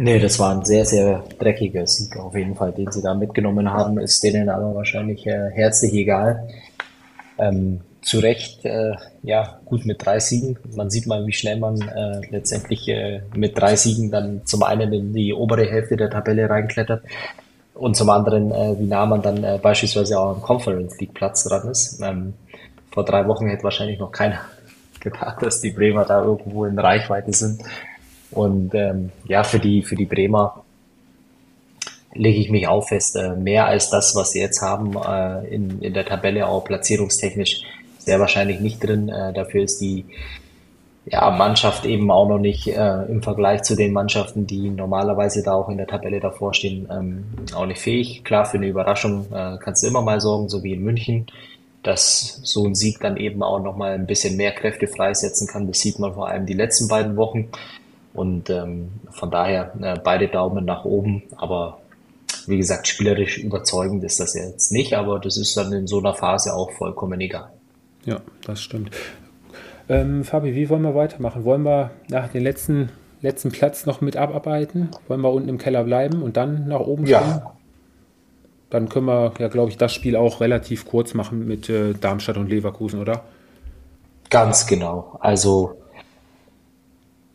[0.00, 3.68] Nee, das war ein sehr, sehr dreckiger Sieg auf jeden Fall, den sie da mitgenommen
[3.68, 3.98] haben.
[3.98, 6.48] Ist denen aber wahrscheinlich äh, herzlich egal.
[7.36, 8.92] Ähm, zu Recht, äh,
[9.24, 10.56] ja, gut mit drei Siegen.
[10.76, 14.92] Man sieht mal, wie schnell man äh, letztendlich äh, mit drei Siegen dann zum einen
[14.92, 17.02] in die obere Hälfte der Tabelle reinklettert
[17.74, 21.42] und zum anderen, äh, wie nah man dann äh, beispielsweise auch am Conference League Platz
[21.42, 22.00] dran ist.
[22.00, 22.34] Ähm,
[22.92, 24.38] vor drei Wochen hätte wahrscheinlich noch keiner
[25.00, 27.64] gedacht, dass die Bremer da irgendwo in Reichweite sind.
[28.30, 30.64] Und ähm, ja, für die, für die Bremer
[32.14, 35.80] lege ich mich auch fest, äh, mehr als das, was sie jetzt haben äh, in,
[35.80, 37.62] in der Tabelle, auch platzierungstechnisch,
[37.98, 39.08] sehr wahrscheinlich nicht drin.
[39.08, 40.04] Äh, dafür ist die
[41.10, 45.54] ja, Mannschaft eben auch noch nicht äh, im Vergleich zu den Mannschaften, die normalerweise da
[45.54, 48.24] auch in der Tabelle davor stehen, ähm, auch nicht fähig.
[48.24, 51.26] Klar, für eine Überraschung äh, kannst du immer mal sorgen, so wie in München,
[51.82, 55.66] dass so ein Sieg dann eben auch nochmal ein bisschen mehr Kräfte freisetzen kann.
[55.66, 57.48] Das sieht man vor allem die letzten beiden Wochen.
[58.18, 61.22] Und ähm, von daher äh, beide Daumen nach oben.
[61.36, 61.78] Aber
[62.48, 66.14] wie gesagt, spielerisch überzeugend ist das jetzt nicht, aber das ist dann in so einer
[66.14, 67.50] Phase auch vollkommen egal.
[68.04, 68.90] Ja, das stimmt.
[69.88, 71.44] Ähm, Fabi, wie wollen wir weitermachen?
[71.44, 72.88] Wollen wir nach den letzten,
[73.22, 74.88] letzten Platz noch mit abarbeiten?
[75.06, 77.20] Wollen wir unten im Keller bleiben und dann nach oben ja.
[77.20, 77.42] Gehen?
[78.70, 82.36] Dann können wir, ja, glaube ich, das Spiel auch relativ kurz machen mit äh, Darmstadt
[82.36, 83.22] und Leverkusen, oder?
[84.28, 85.16] Ganz genau.
[85.20, 85.77] Also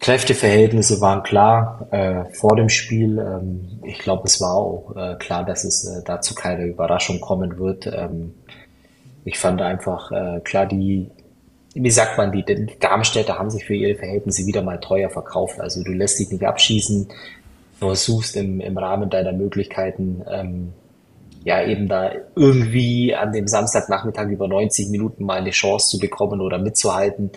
[0.04, 3.20] Kräfteverhältnisse waren klar äh, vor dem Spiel.
[3.20, 7.58] Ähm, ich glaube, es war auch äh, klar, dass es äh, dazu keine Überraschung kommen
[7.58, 7.88] wird.
[7.88, 8.34] Ähm,
[9.24, 11.10] ich fand einfach äh, klar, die,
[11.74, 15.62] wie sagt man, die, die Darmstädter haben sich für ihre Verhältnisse wieder mal teuer verkauft.
[15.62, 17.08] Also du lässt dich nicht abschießen,
[17.80, 20.74] versuchst im, im Rahmen deiner Möglichkeiten ähm,
[21.46, 26.42] ja eben da irgendwie an dem Samstagnachmittag über 90 Minuten mal eine Chance zu bekommen
[26.42, 27.32] oder mitzuhalten.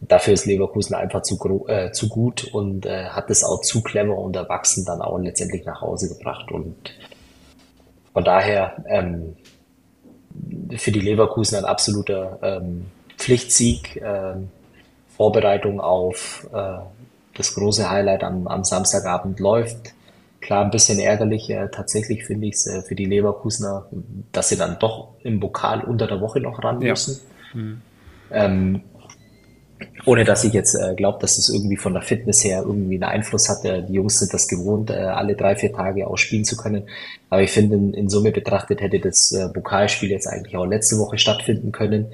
[0.00, 4.16] Dafür ist Leverkusen einfach zu, äh, zu gut und äh, hat es auch zu clever
[4.16, 6.52] und erwachsen dann auch letztendlich nach Hause gebracht.
[6.52, 6.76] Und
[8.12, 9.36] von daher ähm,
[10.76, 14.34] für die Leverkusen ein absoluter ähm, Pflichtsieg, äh,
[15.16, 16.78] Vorbereitung auf äh,
[17.34, 19.94] das große Highlight am, am Samstagabend läuft.
[20.40, 21.50] Klar, ein bisschen ärgerlich.
[21.50, 23.86] Äh, tatsächlich finde ich es äh, für die Leverkusener,
[24.30, 27.20] dass sie dann doch im Pokal unter der Woche noch ran müssen.
[27.52, 27.60] Ja.
[27.60, 27.82] Mhm.
[28.30, 28.82] Ähm,
[30.04, 33.04] ohne dass ich jetzt äh, glaube, dass das irgendwie von der Fitness her irgendwie einen
[33.04, 33.64] Einfluss hat.
[33.64, 36.84] Äh, die Jungs sind das gewohnt, äh, alle drei, vier Tage ausspielen zu können.
[37.30, 40.98] Aber ich finde, in, in Summe betrachtet hätte das äh, Pokalspiel jetzt eigentlich auch letzte
[40.98, 42.06] Woche stattfinden können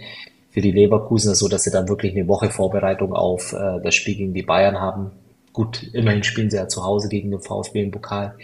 [0.51, 4.17] für die Leverkusener, so dass sie dann wirklich eine Woche Vorbereitung auf äh, das Spiel
[4.17, 5.11] gegen die Bayern haben.
[5.53, 8.35] Gut, immerhin spielen sie ja zu Hause gegen den VfB im Pokal.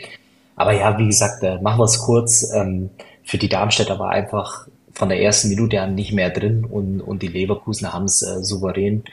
[0.57, 2.53] Aber ja, wie gesagt, äh, machen wir es kurz.
[2.55, 2.91] Ähm,
[3.25, 7.23] für die Darmstädter war einfach von der ersten Minute an nicht mehr drin und, und
[7.23, 9.05] die Leverkusen haben es äh, souverän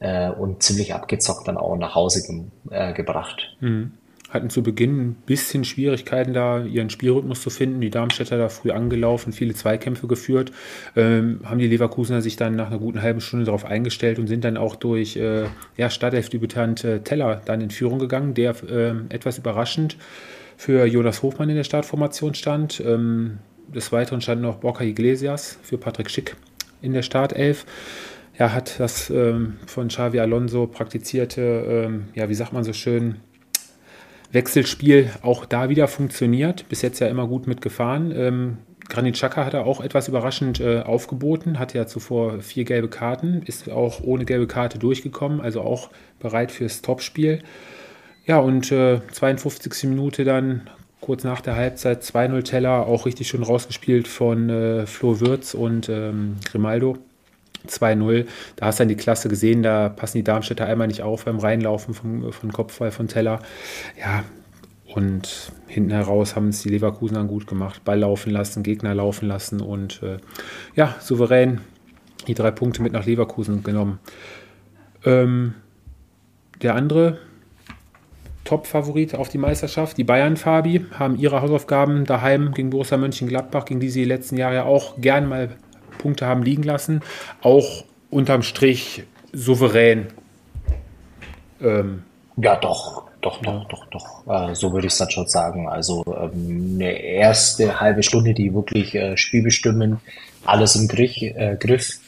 [0.00, 3.56] äh, und ziemlich abgezockt dann auch nach Hause ge äh, gebracht.
[3.60, 3.92] Mhm.
[4.30, 7.80] Hatten zu Beginn ein bisschen Schwierigkeiten da, ihren Spielrhythmus zu finden.
[7.80, 10.50] Die Darmstädter da früh angelaufen, viele Zweikämpfe geführt.
[10.96, 14.44] Ähm, haben die Leverkusener sich dann nach einer guten halben Stunde darauf eingestellt und sind
[14.44, 15.44] dann auch durch äh,
[15.76, 19.96] ja, Startelfdebütant äh, Teller dann in Führung gegangen, der äh, etwas überraschend
[20.56, 22.82] für Jonas Hofmann in der Startformation stand.
[22.84, 23.38] Ähm,
[23.74, 26.36] des Weiteren stand noch Borja Iglesias für Patrick Schick
[26.80, 27.66] in der Startelf.
[28.36, 33.16] Er hat das ähm, von Xavi Alonso praktizierte, ähm, ja, wie sagt man so schön,
[34.32, 36.68] Wechselspiel auch da wieder funktioniert.
[36.68, 38.12] Bis jetzt ja immer gut mitgefahren.
[38.16, 38.58] Ähm,
[38.88, 43.42] Granit Xhaka hat er auch etwas überraschend äh, aufgeboten, hatte ja zuvor vier gelbe Karten,
[43.46, 47.40] ist auch ohne gelbe Karte durchgekommen, also auch bereit fürs Topspiel.
[48.26, 49.84] Ja, und äh, 52.
[49.84, 50.68] Minute dann
[51.04, 55.90] kurz nach der Halbzeit 2-0 Teller, auch richtig schön rausgespielt von äh, Flo Würz und
[55.90, 56.96] ähm, Grimaldo.
[57.68, 58.26] 2-0.
[58.56, 61.38] Da hast du dann die Klasse gesehen, da passen die Darmstädter einmal nicht auf beim
[61.38, 63.40] Reinlaufen von, von Kopfball von Teller.
[63.98, 64.24] Ja,
[64.94, 67.84] und hinten heraus haben es die Leverkusen dann gut gemacht.
[67.84, 70.16] Ball laufen lassen, Gegner laufen lassen und äh,
[70.74, 71.60] ja, souverän
[72.26, 73.98] die drei Punkte mit nach Leverkusen genommen.
[75.04, 75.54] Ähm,
[76.62, 77.18] der andere
[78.44, 83.80] Top-Favorit auf die Meisterschaft, die Bayern, Fabi, haben ihre Hausaufgaben daheim gegen Borussia Mönchengladbach, gegen
[83.80, 85.50] die sie die letzten Jahre ja auch gern mal
[85.98, 87.00] Punkte haben liegen lassen.
[87.40, 90.08] Auch unterm Strich souverän.
[91.60, 92.02] Ähm,
[92.36, 94.50] ja, doch, doch, doch, doch, doch.
[94.50, 95.68] Äh, so würde ich es dann schon sagen.
[95.68, 100.00] Also ähm, eine erste halbe Stunde, die wirklich äh, spielbestimmen,
[100.44, 101.98] alles im Griff, äh, Griff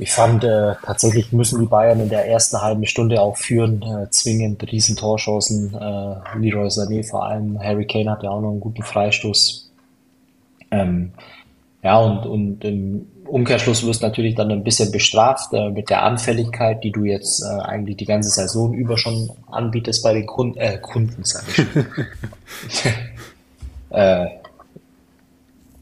[0.00, 4.08] ich fand, äh, tatsächlich müssen die Bayern in der ersten halben Stunde auch führen, äh,
[4.10, 5.74] zwingend Riesentorchancen.
[5.74, 9.70] Äh, Leroy Sané vor allem, Harry Kane hat ja auch noch einen guten Freistoß.
[10.70, 11.10] Ähm,
[11.82, 16.04] ja, und, und im Umkehrschluss wirst du natürlich dann ein bisschen bestraft äh, mit der
[16.04, 20.58] Anfälligkeit, die du jetzt äh, eigentlich die ganze Saison über schon anbietest bei den Kunden,
[20.58, 22.86] äh, Kunden, sag ich.
[23.90, 24.26] äh,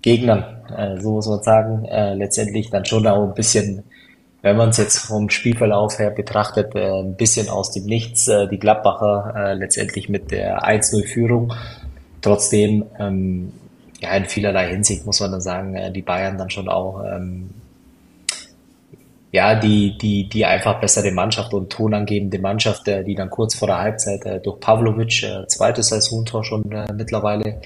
[0.00, 3.84] Gegnern, äh, so muss man sagen, äh, letztendlich dann schon auch ein bisschen
[4.46, 8.46] wenn man es jetzt vom Spielverlauf her betrachtet, äh, ein bisschen aus dem Nichts, äh,
[8.46, 11.52] die Gladbacher äh, letztendlich mit der 1-0-Führung.
[12.22, 13.52] Trotzdem, ähm,
[14.00, 17.50] ja, in vielerlei Hinsicht muss man dann sagen, äh, die Bayern dann schon auch, ähm,
[19.32, 23.66] ja, die, die, die einfach bessere Mannschaft und tonangebende Mannschaft, äh, die dann kurz vor
[23.66, 26.62] der Halbzeit äh, durch Pavlovic, zweites Saisontor schon
[26.94, 27.60] mittlerweile,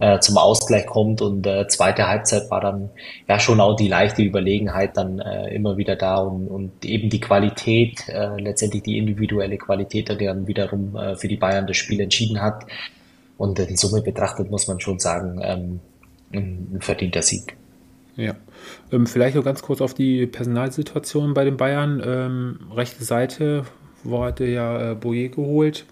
[0.00, 2.90] äh, zum Ausgleich kommt und äh, zweite Halbzeit war dann
[3.28, 7.20] ja schon auch die leichte Überlegenheit dann äh, immer wieder da und, und eben die
[7.20, 12.00] Qualität, äh, letztendlich die individuelle Qualität, die dann wiederum äh, für die Bayern das Spiel
[12.00, 12.64] entschieden hat.
[13.36, 15.80] Und in Summe betrachtet muss man schon sagen, ähm,
[16.32, 17.56] ein verdienter Sieg.
[18.16, 18.34] Ja.
[18.92, 22.02] Ähm, vielleicht noch ganz kurz auf die Personalsituation bei den Bayern.
[22.04, 23.64] Ähm, rechte Seite
[24.04, 25.84] wurde ja äh, Boyer geholt.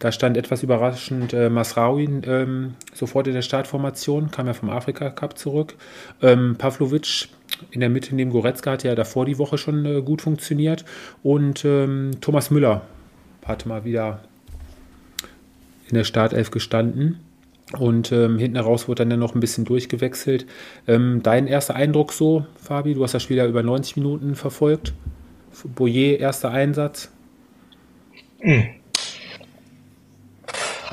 [0.00, 5.10] Da stand etwas überraschend äh, Masraoui ähm, sofort in der Startformation, kam ja vom Afrika
[5.10, 5.74] Cup zurück.
[6.22, 7.28] Ähm, Pavlovic
[7.70, 10.86] in der Mitte neben Goretzka hatte ja davor die Woche schon äh, gut funktioniert.
[11.22, 12.80] Und ähm, Thomas Müller
[13.44, 14.20] hatte mal wieder
[15.90, 17.20] in der Startelf gestanden.
[17.78, 20.46] Und ähm, hinten heraus wurde dann ja noch ein bisschen durchgewechselt.
[20.88, 22.94] Ähm, dein erster Eindruck so, Fabi?
[22.94, 24.94] Du hast das Spiel ja über 90 Minuten verfolgt.
[25.76, 27.12] Boyer, erster Einsatz.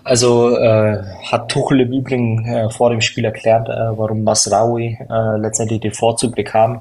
[0.07, 5.37] Also äh, hat Tuchel im Übrigen äh, vor dem Spiel erklärt, äh, warum Masraoui äh,
[5.37, 6.79] letztendlich den Vorzug bekam,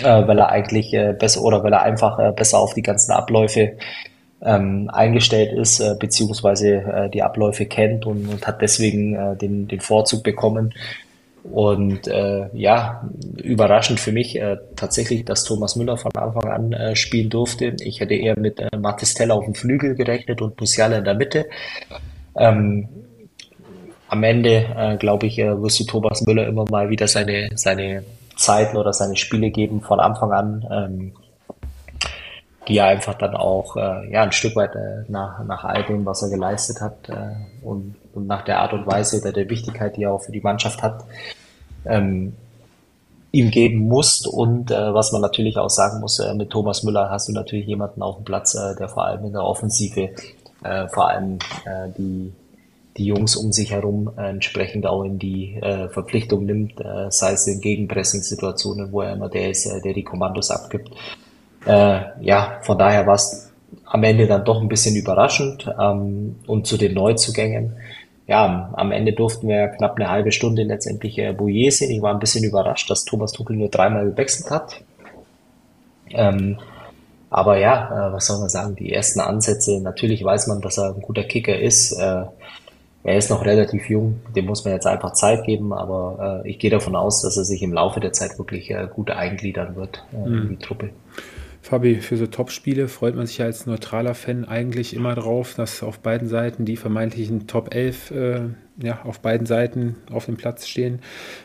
[0.00, 3.10] äh, weil er eigentlich äh, besser oder weil er einfach äh, besser auf die ganzen
[3.10, 3.72] Abläufe
[4.42, 9.66] ähm, eingestellt ist, äh, beziehungsweise äh, die Abläufe kennt und, und hat deswegen äh, den,
[9.66, 10.72] den Vorzug bekommen.
[11.44, 13.08] Und äh, ja,
[13.42, 17.76] überraschend für mich äh, tatsächlich, dass Thomas Müller von Anfang an äh, spielen durfte.
[17.80, 21.46] Ich hätte eher mit äh, Martistella auf dem Flügel gerechnet und Musiala in der Mitte.
[22.36, 22.88] Ähm,
[24.08, 28.04] am Ende, äh, glaube ich, äh, wirst du Thomas Müller immer mal wieder seine, seine
[28.36, 31.12] Zeiten oder seine Spiele geben von Anfang an, ähm,
[32.68, 36.04] die er einfach dann auch äh, ja, ein Stück weit äh, nach, nach all dem,
[36.06, 39.96] was er geleistet hat äh, und und nach der Art und Weise oder der Wichtigkeit,
[39.96, 41.04] die er auch für die Mannschaft hat,
[41.84, 42.34] ähm,
[43.32, 44.26] ihm geben muss.
[44.26, 47.66] Und äh, was man natürlich auch sagen muss, äh, mit Thomas Müller hast du natürlich
[47.66, 50.10] jemanden auf dem Platz, äh, der vor allem in der Offensive
[50.62, 52.32] äh, vor allem äh, die,
[52.96, 57.32] die Jungs um sich herum äh, entsprechend auch in die äh, Verpflichtung nimmt, äh, sei
[57.32, 60.90] es in Gegenpressing-Situationen, wo er immer der ist, äh, der die Kommandos abgibt.
[61.66, 63.52] Äh, ja, von daher war es
[63.86, 65.70] am Ende dann doch ein bisschen überraschend.
[65.80, 67.74] Ähm, und zu den Neuzugängen,
[68.26, 71.90] ja, am Ende durften wir knapp eine halbe Stunde letztendlich äh, Bouillet sehen.
[71.90, 74.80] Ich war ein bisschen überrascht, dass Thomas Tuchel nur dreimal gewechselt hat.
[76.10, 76.58] Ähm,
[77.30, 80.94] aber ja, äh, was soll man sagen, die ersten Ansätze, natürlich weiß man, dass er
[80.94, 81.92] ein guter Kicker ist.
[81.92, 82.24] Äh,
[83.06, 86.58] er ist noch relativ jung, dem muss man jetzt einfach Zeit geben, aber äh, ich
[86.58, 90.02] gehe davon aus, dass er sich im Laufe der Zeit wirklich äh, gut eingliedern wird
[90.14, 90.42] äh, mhm.
[90.42, 90.90] in die Truppe.
[91.64, 95.82] Fabi, für so Top-Spiele freut man sich ja als neutraler Fan eigentlich immer drauf, dass
[95.82, 98.40] auf beiden Seiten die vermeintlichen Top 11 äh,
[98.82, 101.00] ja, auf beiden Seiten auf dem Platz stehen.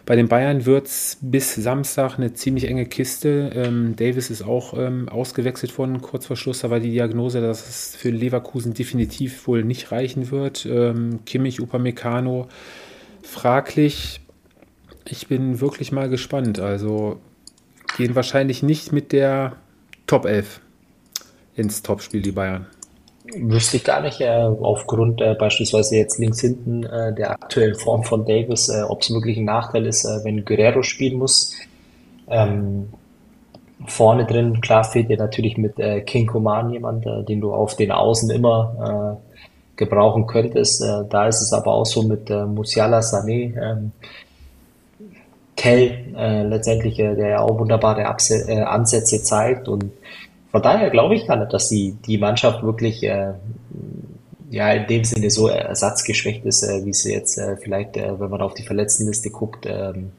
[0.05, 3.51] Bei den Bayern wird es bis Samstag eine ziemlich enge Kiste.
[3.55, 6.59] Ähm, Davis ist auch ähm, ausgewechselt worden kurz vor Schluss.
[6.59, 10.65] Da war die Diagnose, dass es für Leverkusen definitiv wohl nicht reichen wird.
[10.65, 12.49] Ähm, Kimmich, Upamecano,
[13.23, 14.19] fraglich.
[15.07, 16.59] Ich bin wirklich mal gespannt.
[16.59, 17.21] Also
[17.95, 19.55] gehen wahrscheinlich nicht mit der
[20.09, 20.59] Top 11
[21.55, 22.65] ins Topspiel, die Bayern?
[23.31, 28.03] Wüsste ich gar nicht, äh, aufgrund äh, beispielsweise jetzt links hinten äh, der aktuellen Form
[28.03, 31.53] von Davis, äh, ob es wirklich ein Nachteil ist, äh, wenn Guerrero spielen muss.
[32.27, 32.89] Ähm,
[33.85, 37.91] vorne drin, klar, fehlt dir natürlich mit äh, King Koman jemand, den du auf den
[37.91, 39.21] Außen immer
[39.75, 40.83] gebrauchen könntest.
[41.09, 43.91] da ist es aber auch so mit Musiala Sané.
[45.59, 49.67] Tell äh, letztendlich, äh, der ja auch wunderbare Abse äh, Ansätze zeigt.
[49.67, 49.91] Und
[50.51, 53.33] von daher glaube ich gar nicht, dass die, die Mannschaft wirklich äh,
[54.49, 58.29] ja in dem Sinne so ersatzgeschwächt ist, äh, wie sie jetzt äh, vielleicht, äh, wenn
[58.29, 60.11] man auf die Verletztenliste guckt, ähm,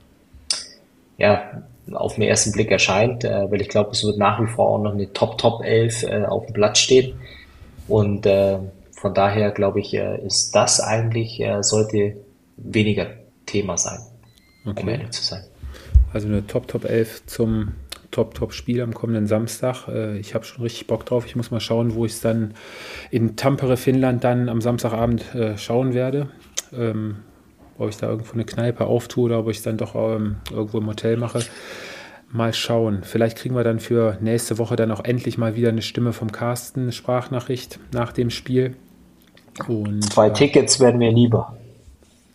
[1.16, 4.68] ja, auf den ersten Blick erscheint, äh, weil ich glaube, es wird nach wie vor
[4.68, 7.14] auch noch eine Top-Top-11 äh, auf dem Platz stehen.
[7.88, 8.59] Und äh,
[8.93, 12.18] von daher glaube ich, äh, ist das eigentlich, äh, sollte
[12.59, 13.07] weniger
[13.47, 14.01] Thema sein,
[14.65, 14.83] Okay.
[14.83, 15.43] um ehrlich zu sein.
[16.13, 17.73] Also eine Top-Top-11 zum
[18.11, 19.87] Top-Top-Spiel am kommenden Samstag.
[19.89, 21.27] Äh, Ich habe schon richtig Bock drauf.
[21.27, 22.55] Ich muss mal schauen, wo ich es dann
[23.11, 26.29] in Tampere, Finnland, dann am Samstagabend äh, schauen werde.
[26.77, 27.17] Ähm,
[27.79, 30.79] ob ich da irgendwo eine Kneipe auftue oder ob ich es dann doch ähm, irgendwo
[30.79, 31.41] im Hotel mache.
[32.33, 33.01] Mal schauen.
[33.03, 36.31] Vielleicht kriegen wir dann für nächste Woche dann auch endlich mal wieder eine Stimme vom
[36.31, 38.77] Carsten, eine Sprachnachricht nach dem Spiel.
[39.67, 41.57] Und Zwei Tickets werden mir lieber.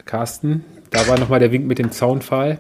[0.06, 2.60] Carsten, da war nochmal der Wink mit dem Zaunpfahl.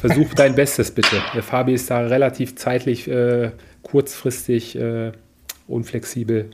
[0.00, 1.16] Versuch dein Bestes bitte.
[1.34, 3.50] Der Fabi ist da relativ zeitlich äh,
[3.82, 5.12] kurzfristig äh,
[5.68, 6.50] unflexibel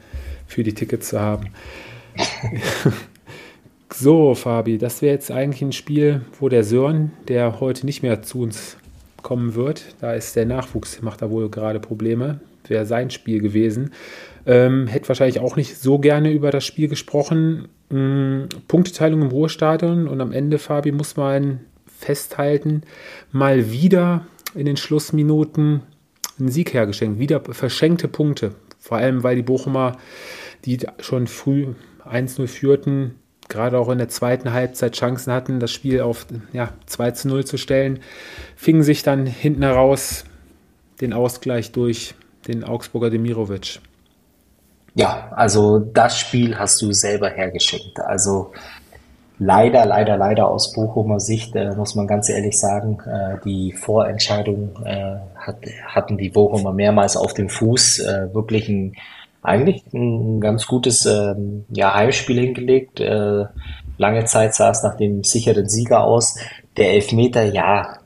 [0.47, 1.49] für die Tickets zu haben.
[3.93, 8.23] so, Fabi, das wäre jetzt eigentlich ein Spiel, wo der Sören, der heute nicht mehr
[8.23, 8.77] zu uns
[9.23, 12.41] kommen wird, da ist der Nachwuchs, macht da wohl gerade Probleme,
[12.71, 13.93] wäre sein Spiel gewesen.
[14.47, 17.69] Ähm, hätte wahrscheinlich auch nicht so gerne über das Spiel gesprochen.
[17.91, 22.83] Mm, Punkteteilung im Ruhestadion und am Ende, Fabi, muss man festhalten,
[23.33, 25.83] mal wieder in den Schlussminuten
[26.39, 28.53] einen Sieg hergeschenkt, wieder verschenkte Punkte.
[28.79, 29.97] Vor allem, weil die Bochumer,
[30.65, 33.15] die schon früh 1-0 führten,
[33.49, 37.45] gerade auch in der zweiten Halbzeit Chancen hatten, das Spiel auf ja, 2 zu 0
[37.45, 38.01] zu stellen,
[38.55, 40.25] fingen sich dann hinten heraus
[41.01, 42.15] den Ausgleich durch
[42.49, 43.81] den Augsburger Demirovic.
[44.95, 48.01] Ja, also das Spiel hast du selber hergeschenkt.
[48.01, 48.53] Also
[49.39, 54.71] leider, leider, leider aus Bochumer Sicht äh, muss man ganz ehrlich sagen, äh, die Vorentscheidung
[54.85, 57.99] äh, hat, hatten die Bochumer mehrmals auf dem Fuß.
[57.99, 58.95] Äh, wirklich ein,
[59.43, 62.99] eigentlich ein ganz gutes ähm, ja, Heimspiel hingelegt.
[62.99, 63.45] Äh,
[63.99, 66.39] lange Zeit sah es nach dem sicheren Sieger aus.
[66.79, 67.99] Der Elfmeter, ja,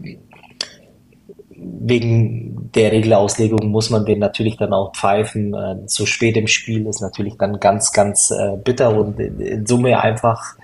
[1.63, 5.55] wegen der Regelauslegung muss man den natürlich dann auch pfeifen.
[5.55, 9.67] Äh, so spät im Spiel ist natürlich dann ganz, ganz äh, bitter und in, in
[9.67, 10.57] Summe einfach,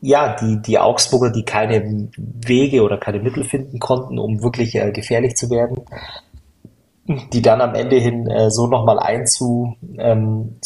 [0.00, 4.92] ja, die, die Augsburger, die keine Wege oder keine Mittel finden konnten, um wirklich äh,
[4.92, 5.82] gefährlich zu werden,
[7.32, 10.58] die dann am Ende hin äh, so nochmal einzu ähm,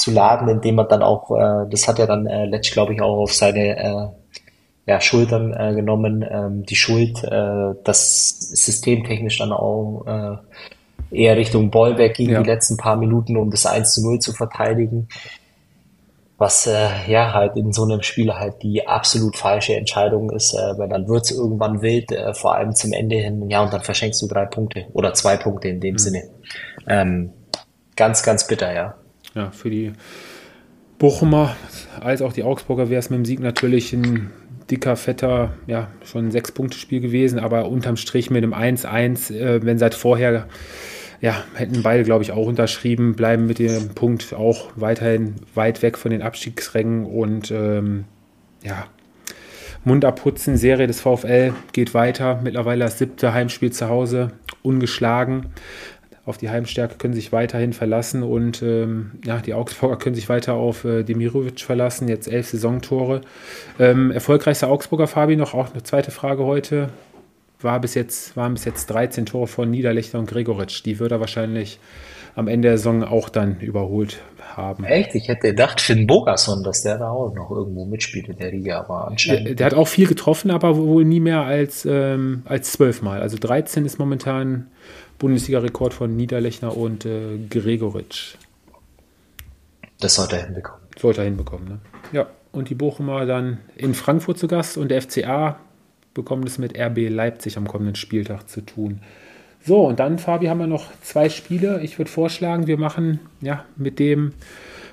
[0.48, 3.32] indem man dann auch, äh, das hat er dann äh, Letsch, glaube ich, auch auf
[3.32, 4.08] seine äh,
[4.86, 10.36] ja, Schultern äh, genommen, ähm, die Schuld, äh, das systemtechnisch dann auch äh,
[11.10, 12.42] eher Richtung Bollwerk ging Ja.
[12.42, 15.08] die letzten paar Minuten, um das 1 zu 0 zu verteidigen.
[16.38, 20.78] Was äh, ja halt in so einem Spiel halt die absolut falsche Entscheidung ist, äh,
[20.78, 24.20] weil dann wird's irgendwann wild, äh, vor allem zum Ende hin, ja, und dann verschenkst
[24.22, 26.24] du drei Punkte oder zwei Punkte in dem Sinne.
[26.86, 27.30] Ähm,
[27.96, 28.94] ganz, ganz bitter, ja.
[29.34, 29.94] Ja, für die
[30.98, 31.56] Bochumer
[32.00, 34.30] als auch die Augsburger wäre es mit dem Sieg natürlich ein
[34.70, 39.78] dicker, fetter, ja, schon ein Sechs-Punkte-Spiel gewesen, aber unterm Strich mit einem 1-1, äh, wenn
[39.78, 40.48] seit vorher,
[41.20, 45.96] ja, hätten beide, glaube ich, auch unterschrieben, bleiben mit dem Punkt auch weiterhin weit weg
[45.96, 48.04] von den Abstiegsrängen und ähm,
[48.62, 48.86] ja,
[49.84, 55.46] Mund abputzen, Serie des VfL geht weiter, mittlerweile das siebte Heimspiel zu Hause, ungeschlagen.
[56.26, 60.54] Auf die Heimstärke können sich weiterhin verlassen und ähm, ja, die Augsburger können sich weiter
[60.54, 62.08] auf äh, Demirovic verlassen.
[62.08, 63.20] Jetzt elf Saisontore.
[63.78, 66.88] Ähm, erfolgreichster Augsburger Fabi noch auch eine zweite Frage heute.
[67.60, 70.84] War bis jetzt, waren bis jetzt 13 Tore von Niederlechner und Gregoritsch.
[70.84, 71.78] Die würde er wahrscheinlich
[72.34, 74.20] am Ende der Saison auch dann überholt
[74.54, 74.84] haben.
[74.84, 75.14] Echt?
[75.14, 78.80] Ich hätte gedacht, Finn Bogason, dass der da auch noch irgendwo mitspielt in der Liga,
[78.80, 79.60] aber Der, anscheinend.
[79.60, 83.22] der hat auch viel getroffen, aber wohl nie mehr als, ähm, als zwölfmal.
[83.22, 84.66] Also 13 ist momentan
[85.18, 88.36] Bundesliga-Rekord von Niederlechner und äh, Gregoritsch.
[90.00, 90.82] Das sollte er hinbekommen.
[90.98, 91.78] Sollte er hinbekommen, ne?
[92.12, 95.58] Ja, und die Bochumer dann in Frankfurt zu Gast und der FCA
[96.14, 99.00] bekommt es mit RB Leipzig am kommenden Spieltag zu tun.
[99.64, 101.80] So, und dann, Fabi, haben wir noch zwei Spiele.
[101.82, 104.32] Ich würde vorschlagen, wir machen ja mit dem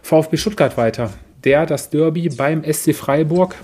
[0.02, 1.14] VfB Stuttgart weiter,
[1.44, 3.56] der das Derby beim SC Freiburg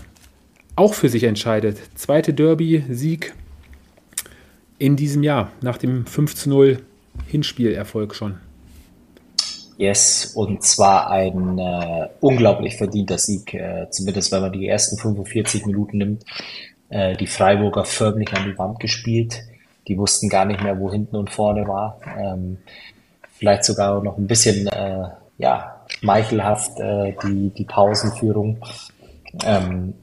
[0.76, 1.78] auch für sich entscheidet.
[1.96, 3.34] Zweite Derby-Sieg
[4.80, 6.80] in diesem Jahr, nach dem 5 zu 0
[7.28, 8.38] Hinspielerfolg schon.
[9.78, 15.66] Yes, und zwar ein äh, unglaublich verdienter Sieg, äh, zumindest wenn man die ersten 45
[15.66, 16.26] Minuten nimmt.
[16.90, 19.42] Äh, die Freiburger förmlich an die Wand gespielt.
[19.88, 22.00] Die wussten gar nicht mehr, wo hinten und vorne war.
[22.18, 22.58] Ähm,
[23.38, 25.08] vielleicht sogar noch ein bisschen äh,
[25.38, 28.58] ja, schmeichelhaft äh, die, die Pausenführung.
[29.44, 29.94] Ähm,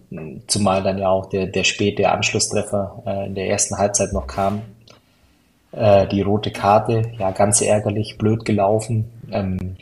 [0.47, 4.63] zumal dann ja auch der, der späte Anschlusstreffer äh, in der ersten Halbzeit noch kam.
[5.73, 9.11] Äh, die rote Karte, ja, ganz ärgerlich, blöd gelaufen.
[9.31, 9.77] Ähm,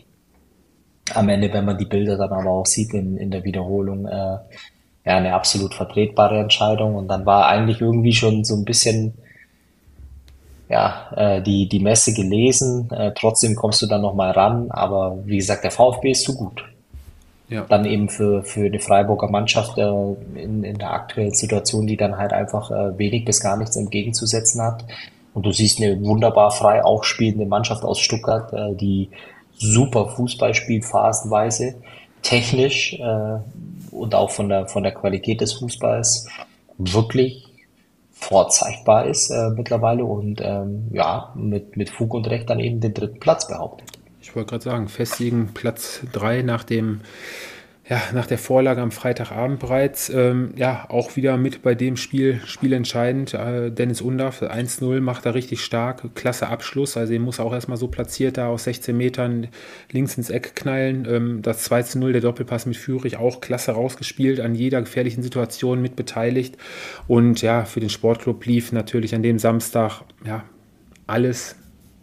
[1.13, 4.39] am Ende, wenn man die Bilder dann aber auch sieht in, in der Wiederholung, äh,
[5.07, 6.95] ja, eine absolut vertretbare Entscheidung.
[6.95, 9.15] Und dann war eigentlich irgendwie schon so ein bisschen
[10.69, 12.91] ja, äh, die, die Messe gelesen.
[12.91, 14.71] Äh, trotzdem kommst du dann nochmal ran.
[14.71, 16.65] Aber wie gesagt, der VfB ist zu gut.
[17.49, 17.67] Ja.
[17.69, 22.17] Dann eben für, für eine Freiburger Mannschaft äh, in, in der aktuellen Situation, die dann
[22.17, 24.85] halt einfach äh, wenig bis gar nichts entgegenzusetzen hat.
[25.35, 29.11] Und du siehst eine wunderbar frei aufspielende Mannschaft aus Stuttgart, äh, die
[29.57, 31.75] super Fußball spielt phasenweise,
[32.23, 33.39] technisch äh,
[33.91, 36.27] und auch von der, von der Qualität des Fußballs
[36.79, 37.45] wirklich
[38.13, 42.95] vorzeigbar ist äh, mittlerweile und ähm, ja, mit, mit Fug und Recht dann eben den
[42.95, 43.89] dritten Platz behauptet.
[44.35, 47.03] Ich wollte gerade sagen, festigen Platz 3 nach dem
[47.89, 52.41] ja, nach der Vorlage am Freitagabend bereits, ähm, ja, auch wieder mit bei dem Spiel,
[52.47, 53.33] spielentscheidend.
[53.35, 57.77] Äh, Dennis Undaff, 1-0, macht er richtig stark, klasse Abschluss, also er muss auch erstmal
[57.77, 59.47] so platziert da aus 16 Metern
[59.93, 61.07] links ins Eck knallen.
[61.09, 65.95] Ähm, das 2-0, der Doppelpass mit Führig, auch klasse rausgespielt, an jeder gefährlichen Situation mit
[65.95, 66.57] beteiligt.
[67.07, 70.43] Und ja, für den Sportclub lief natürlich an dem Samstag, ja,
[71.07, 71.55] alles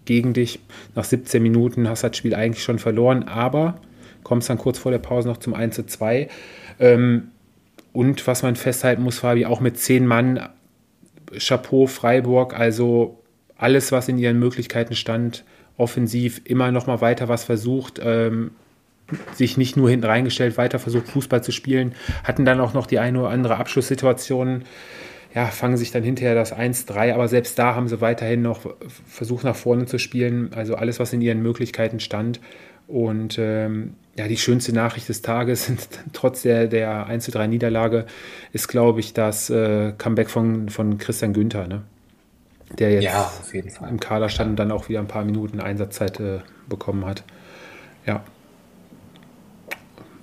[0.05, 0.59] gegen dich.
[0.95, 3.75] Nach 17 Minuten hast du das Spiel eigentlich schon verloren, aber
[4.23, 6.29] kommst dann kurz vor der Pause noch zum 1 zu 2.
[6.79, 7.29] Ähm,
[7.93, 10.47] und was man festhalten muss, Fabi, auch mit zehn Mann,
[11.37, 13.21] Chapeau Freiburg, also
[13.57, 15.43] alles, was in ihren Möglichkeiten stand,
[15.77, 18.51] offensiv immer noch mal weiter was versucht, ähm,
[19.33, 21.93] sich nicht nur hinten reingestellt, weiter versucht Fußball zu spielen,
[22.23, 24.63] hatten dann auch noch die eine oder andere Abschlusssituation,
[25.33, 28.61] ja, fangen sich dann hinterher das 1-3, aber selbst da haben sie weiterhin noch
[29.07, 32.41] versucht nach vorne zu spielen, also alles, was in ihren Möglichkeiten stand
[32.87, 35.71] und ähm, ja, die schönste Nachricht des Tages,
[36.13, 38.05] trotz der, der 1 3 Niederlage,
[38.51, 41.83] ist, glaube ich, das äh, Comeback von, von Christian Günther, ne?
[42.77, 43.31] der jetzt ja,
[43.87, 47.23] im Kader stand und dann auch wieder ein paar Minuten Einsatzzeit äh, bekommen hat.
[48.05, 48.23] Ja.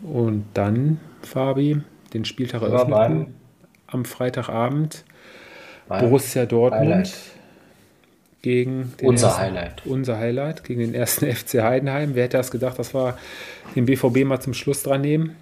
[0.02, 1.82] Und dann, Fabi,
[2.14, 3.37] den Spieltag eröffneten
[3.88, 5.04] am Freitagabend.
[5.88, 6.88] Borussia Dortmund.
[6.88, 7.14] Highlight
[8.42, 9.86] gegen unser ersten, Highlight.
[9.86, 12.14] Unser Highlight gegen den ersten FC Heidenheim.
[12.14, 13.16] Wer hätte das gedacht, dass wir
[13.74, 15.36] den BVB mal zum Schluss dran nehmen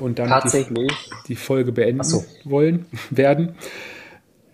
[0.00, 0.86] und dann die,
[1.28, 2.24] die, Folge beenden so.
[2.44, 3.54] wollen werden.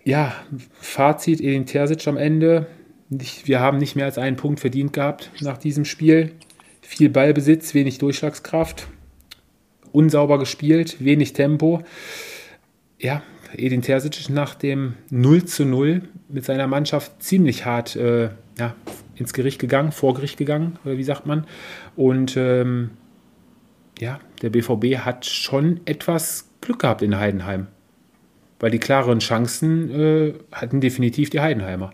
[0.03, 0.35] Ja,
[0.79, 2.67] Fazit: Edin Terzic am Ende.
[3.09, 6.31] Wir haben nicht mehr als einen Punkt verdient gehabt nach diesem Spiel.
[6.81, 8.87] Viel Ballbesitz, wenig Durchschlagskraft,
[9.91, 11.81] unsauber gespielt, wenig Tempo.
[12.99, 13.23] Ja,
[13.57, 18.75] Edin Terzic nach dem 0 zu 0 mit seiner Mannschaft ziemlich hart äh, ja,
[19.15, 21.45] ins Gericht gegangen, vor Gericht gegangen, oder wie sagt man.
[21.95, 22.91] Und ähm,
[23.99, 27.67] ja, der BVB hat schon etwas Glück gehabt in Heidenheim.
[28.59, 31.91] Weil die klareren Chancen äh, hatten definitiv die Heidenheimer.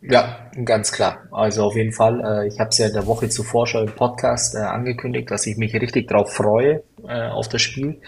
[0.00, 1.26] Ja, ganz klar.
[1.30, 2.20] Also auf jeden Fall.
[2.20, 5.46] Äh, ich habe es ja in der Woche zuvor schon im Podcast äh, angekündigt, dass
[5.46, 8.00] ich mich richtig darauf freue äh, auf das Spiel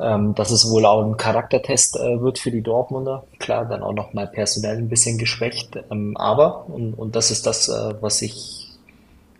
[0.00, 3.24] ähm, dass es wohl auch ein Charaktertest äh, wird für die Dortmunder.
[3.38, 5.78] Klar, dann auch nochmal personell ein bisschen geschwächt.
[5.90, 8.66] Ähm, aber, und, und das ist das, äh, was ich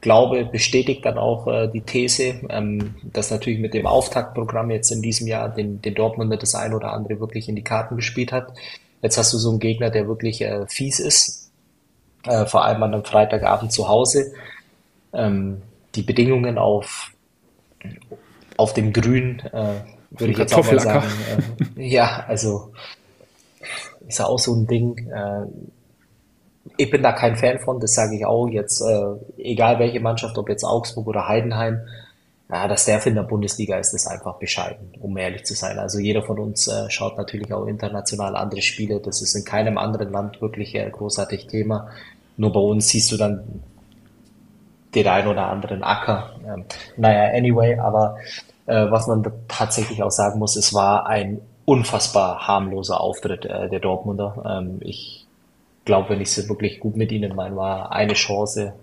[0.00, 5.02] glaube, bestätigt dann auch äh, die These, ähm, dass natürlich mit dem Auftaktprogramm jetzt in
[5.02, 8.52] diesem Jahr den, den Dortmunder das ein oder andere wirklich in die Karten gespielt hat.
[9.02, 11.50] Jetzt hast du so einen Gegner, der wirklich äh, fies ist,
[12.24, 14.32] äh, vor allem an einem Freitagabend zu Hause.
[15.12, 15.62] Ähm,
[15.94, 17.12] die Bedingungen auf,
[18.57, 19.80] auf dem Grün äh,
[20.11, 21.07] würde ich jetzt auch mal sagen.
[21.76, 22.72] Äh, ja, also
[24.07, 25.09] ist ja auch so ein Ding.
[25.09, 25.46] Äh,
[26.76, 30.36] ich bin da kein Fan von, das sage ich auch jetzt, äh, egal welche Mannschaft,
[30.38, 31.80] ob jetzt Augsburg oder Heidenheim,
[32.48, 35.78] ja, dass der in der Bundesliga ist, ist einfach bescheiden, um ehrlich zu sein.
[35.78, 39.00] Also jeder von uns äh, schaut natürlich auch international andere Spiele.
[39.00, 41.88] Das ist in keinem anderen Land wirklich äh, großartig Thema.
[42.36, 43.62] Nur bei uns siehst du dann
[44.94, 46.36] den einen oder anderen Acker.
[46.46, 46.64] Ähm,
[46.96, 48.16] naja, anyway, aber
[48.66, 53.80] äh, was man tatsächlich auch sagen muss, es war ein unfassbar harmloser Auftritt äh, der
[53.80, 54.60] Dortmunder.
[54.60, 55.26] Ähm, ich
[55.84, 58.74] glaube, wenn ich es wirklich gut mit ihnen meine, war eine Chance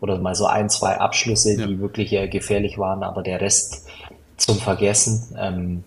[0.00, 1.66] oder mal so ein, zwei Abschlüsse, ja.
[1.66, 3.88] die wirklich äh, gefährlich waren, aber der Rest
[4.36, 5.34] zum Vergessen.
[5.38, 5.84] Ähm,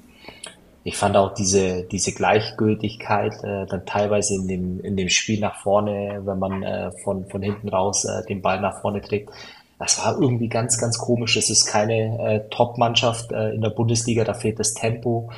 [0.83, 5.55] ich fand auch diese, diese Gleichgültigkeit äh, dann teilweise in dem, in dem Spiel nach
[5.55, 9.31] vorne, wenn man äh, von, von hinten raus äh, den Ball nach vorne trägt,
[9.79, 11.35] das war irgendwie ganz, ganz komisch.
[11.35, 15.29] Es ist keine äh, Top-Mannschaft äh, in der Bundesliga, da fehlt das Tempo.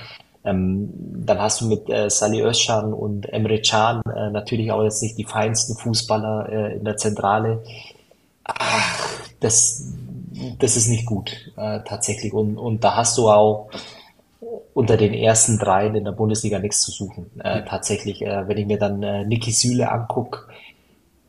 [0.43, 0.89] Ähm,
[1.25, 5.17] dann hast du mit äh, Salih Özcan und Emre Can äh, natürlich auch jetzt nicht
[5.17, 7.63] die feinsten Fußballer äh, in der Zentrale.
[8.43, 9.83] Ach, das,
[10.59, 12.31] das ist nicht gut, äh, tatsächlich.
[12.31, 13.69] Und, und da hast du auch
[14.73, 17.31] unter den ersten dreien in der Bundesliga nichts zu suchen.
[17.43, 20.41] Äh, tatsächlich, äh, wenn ich mir dann äh, Niki Süle angucke,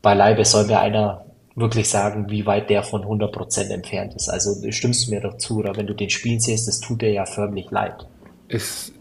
[0.01, 1.25] beileibe soll mir einer
[1.59, 4.29] wirklich sagen, wie weit der von 100% entfernt ist.
[4.29, 7.11] Also stimmst du mir doch zu, oder wenn du den spielen siehst, das tut dir
[7.11, 8.07] ja förmlich leid.
[8.47, 8.93] Es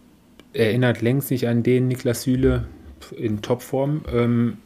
[0.53, 2.67] erinnert längst nicht an den Niklas Süle
[3.17, 4.03] in Topform.
[4.13, 4.59] Ähm,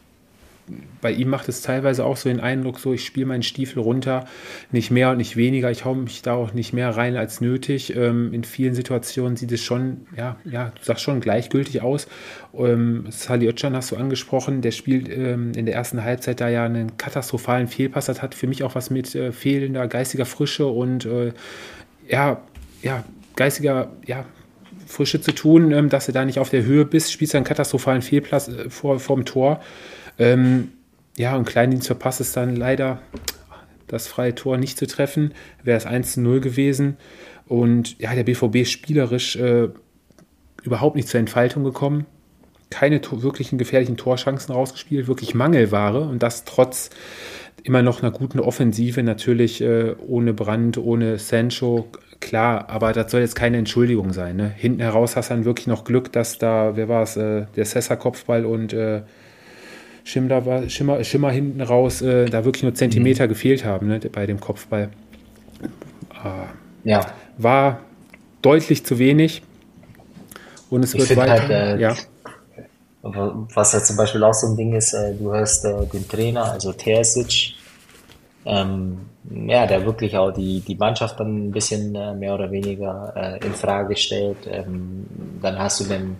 [1.00, 4.26] bei ihm macht es teilweise auch so den Eindruck, so ich spiele meinen Stiefel runter,
[4.70, 5.70] nicht mehr und nicht weniger.
[5.70, 7.96] Ich hau mich da auch nicht mehr rein als nötig.
[7.96, 12.06] Ähm, in vielen Situationen sieht es schon, ja, ja, du sagst schon gleichgültig aus.
[12.54, 16.64] Ähm, Sali Özcan hast du angesprochen, der spielt ähm, in der ersten Halbzeit da ja
[16.64, 18.06] einen katastrophalen Fehlpass.
[18.06, 21.32] Das hat für mich auch was mit äh, fehlender geistiger Frische und äh,
[22.08, 22.40] ja,
[22.82, 23.04] ja,
[23.34, 24.24] geistiger, ja,
[24.86, 28.02] Frische zu tun, ähm, dass du da nicht auf der Höhe bist, spielst einen katastrophalen
[28.02, 29.60] Fehlplatz äh, vor, vorm Tor.
[30.18, 30.72] Ähm,
[31.16, 33.00] ja, und Kleindienst verpasst es dann leider,
[33.86, 35.34] das freie Tor nicht zu treffen.
[35.62, 36.96] Wäre es 1 zu 0 gewesen.
[37.46, 39.68] Und ja, der BVB spielerisch äh,
[40.62, 42.06] überhaupt nicht zur Entfaltung gekommen.
[42.70, 46.00] Keine wirklichen gefährlichen Torchancen rausgespielt, wirklich Mangelware.
[46.00, 46.88] Und das trotz
[47.62, 51.88] immer noch einer guten Offensive, natürlich äh, ohne Brand, ohne Sancho,
[52.20, 54.36] klar, aber das soll jetzt keine Entschuldigung sein.
[54.36, 54.48] Ne?
[54.48, 57.64] Hinten heraus hast du dann wirklich noch Glück, dass da, wer war es, äh, der
[57.64, 59.02] Sessa-Kopfball und äh,
[60.04, 63.28] Schimmer, Schimmer, Schimmer hinten raus, äh, da wirklich nur Zentimeter mhm.
[63.28, 64.90] gefehlt haben ne, bei dem Kopfball.
[66.24, 67.06] Äh, ja.
[67.38, 67.80] War
[68.42, 69.42] deutlich zu wenig.
[70.70, 71.48] Und es ich wird weiter.
[71.48, 71.96] Halt, äh, ja.
[73.02, 76.52] Was ja zum Beispiel auch so ein Ding ist, äh, du hörst äh, den Trainer,
[76.52, 77.54] also Terzic,
[78.44, 78.98] ähm,
[79.30, 83.44] ja, der wirklich auch die, die Mannschaft dann ein bisschen äh, mehr oder weniger äh,
[83.44, 84.38] in Frage stellt.
[84.46, 85.06] Ähm,
[85.40, 86.16] dann hast du den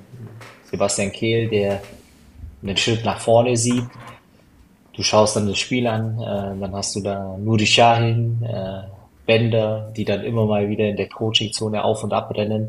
[0.70, 1.82] Sebastian Kehl, der
[2.62, 3.84] einen Schritt nach vorne sieht.
[4.94, 8.82] Du schaust dann das Spiel an, äh, dann hast du da Nuri Shahin, äh,
[9.26, 12.68] Bender, die dann immer mal wieder in der Coaching-Zone auf und ab rennen.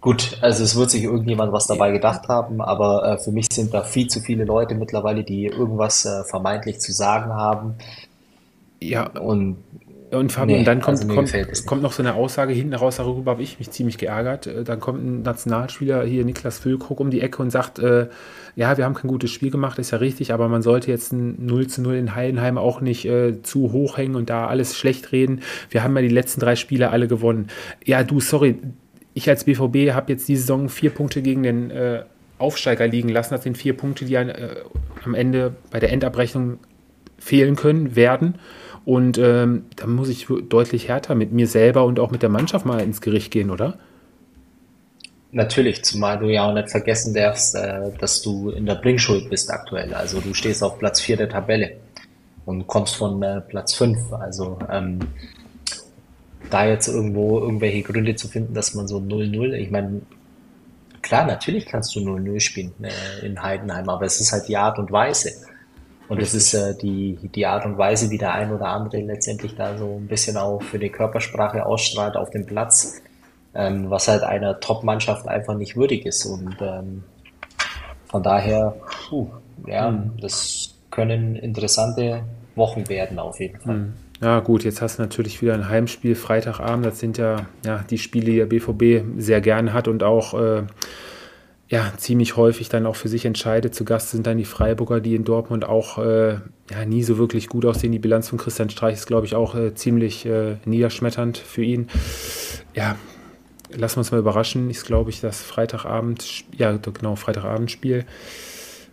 [0.00, 3.74] Gut, also es wird sich irgendjemand was dabei gedacht haben, aber äh, für mich sind
[3.74, 7.74] da viel zu viele Leute mittlerweile, die irgendwas äh, vermeintlich zu sagen haben.
[8.80, 9.08] Ja.
[9.10, 9.58] Und
[10.12, 13.32] und Fabian, nee, dann kommt, also kommt, kommt, noch so eine Aussage hinten raus, darüber
[13.32, 14.46] habe ich mich ziemlich geärgert.
[14.46, 18.08] Äh, dann kommt ein Nationalspieler hier, Niklas Füllkrug, um die Ecke und sagt, äh,
[18.56, 21.46] ja, wir haben kein gutes Spiel gemacht, ist ja richtig, aber man sollte jetzt ein
[21.46, 25.12] 0 zu 0 in Heidenheim auch nicht äh, zu hoch hängen und da alles schlecht
[25.12, 25.42] reden.
[25.70, 27.46] Wir haben ja die letzten drei Spiele alle gewonnen.
[27.84, 28.58] Ja, du, sorry,
[29.14, 32.02] ich als BVB habe jetzt die Saison vier Punkte gegen den äh,
[32.38, 33.34] Aufsteiger liegen lassen.
[33.34, 34.56] Das sind vier Punkte, die an, äh,
[35.04, 36.58] am Ende bei der Endabrechnung
[37.18, 38.36] fehlen können, werden.
[38.84, 42.64] Und ähm, da muss ich deutlich härter mit mir selber und auch mit der Mannschaft
[42.66, 43.78] mal ins Gericht gehen, oder?
[45.32, 49.50] Natürlich, zumal du ja auch nicht vergessen darfst, äh, dass du in der Bringschuld bist
[49.50, 49.94] aktuell.
[49.94, 51.76] Also du stehst auf Platz 4 der Tabelle
[52.46, 54.12] und kommst von äh, Platz 5.
[54.12, 54.98] Also ähm,
[56.50, 60.02] da jetzt irgendwo irgendwelche Gründe zu finden, dass man so 0-0, ich meine,
[61.00, 64.80] klar, natürlich kannst du 0-0 spielen äh, in Heidenheim, aber es ist halt die Art
[64.80, 65.30] und Weise.
[66.10, 69.54] Und es ist äh, die, die Art und Weise, wie der ein oder andere letztendlich
[69.54, 73.00] da so ein bisschen auch für die Körpersprache ausstrahlt auf dem Platz,
[73.54, 76.26] ähm, was halt einer Top-Mannschaft einfach nicht würdig ist.
[76.26, 77.04] Und ähm,
[78.06, 78.74] von daher,
[79.08, 79.28] puh,
[79.68, 80.14] ja, mhm.
[80.20, 82.24] das können interessante
[82.56, 83.76] Wochen werden auf jeden Fall.
[83.76, 83.92] Mhm.
[84.20, 86.86] Ja, gut, jetzt hast du natürlich wieder ein Heimspiel Freitagabend.
[86.86, 90.64] Das sind ja, ja die Spiele, die der BVB sehr gerne hat und auch äh,
[91.70, 93.76] ja, ziemlich häufig dann auch für sich entscheidet.
[93.76, 96.32] Zu Gast sind dann die Freiburger, die in Dortmund auch äh,
[96.68, 97.92] ja, nie so wirklich gut aussehen.
[97.92, 101.86] Die Bilanz von Christian Streich ist, glaube ich, auch äh, ziemlich äh, niederschmetternd für ihn.
[102.74, 102.96] Ja,
[103.72, 104.68] lassen wir uns mal überraschen.
[104.68, 108.04] Ist, glaube ich, das Freitagabend, ja, genau, Freitagabendspiel.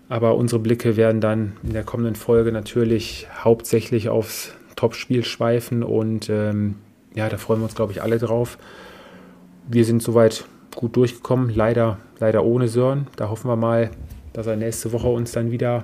[0.08, 6.30] Aber unsere Blicke werden dann in der kommenden Folge natürlich hauptsächlich aufs Topspiel schweifen und
[6.30, 6.76] ähm,
[7.16, 8.60] ja, da freuen wir uns, glaube ich, alle drauf.
[9.68, 10.46] Wir sind soweit
[10.78, 11.54] gut durchgekommen.
[11.54, 13.08] Leider, leider ohne Sören.
[13.18, 13.92] Da hoffen wir mal,
[14.32, 15.84] dass er nächste Woche uns dann wieder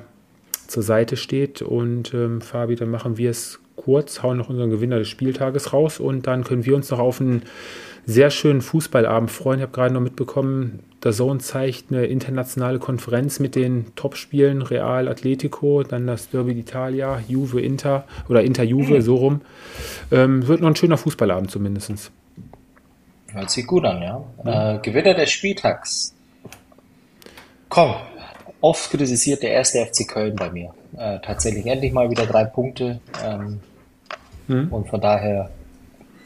[0.68, 1.62] zur Seite steht.
[1.62, 6.00] Und ähm, Fabi, dann machen wir es kurz, hauen noch unseren Gewinner des Spieltages raus
[6.00, 7.42] und dann können wir uns noch auf einen
[8.06, 9.60] sehr schönen Fußballabend freuen.
[9.60, 15.08] Ich habe gerade noch mitbekommen, der Zone zeigt eine internationale Konferenz mit den Topspielen Real
[15.08, 19.42] Atletico, dann das Derby d'Italia, Juve Inter oder Inter Juve, so rum.
[20.12, 22.12] Ähm, wird noch ein schöner Fußballabend zumindest.
[23.34, 24.24] Hört sich gut an, ja.
[24.46, 24.76] ja.
[24.76, 26.14] Äh, Gewinner des Spieltags.
[27.70, 27.96] Komm,
[28.62, 30.74] oft kritisiert der erste FC Köln bei mir.
[30.98, 33.00] Äh, tatsächlich endlich mal wieder drei Punkte.
[33.26, 33.60] Ähm,
[34.48, 34.68] mhm.
[34.72, 35.50] Und von daher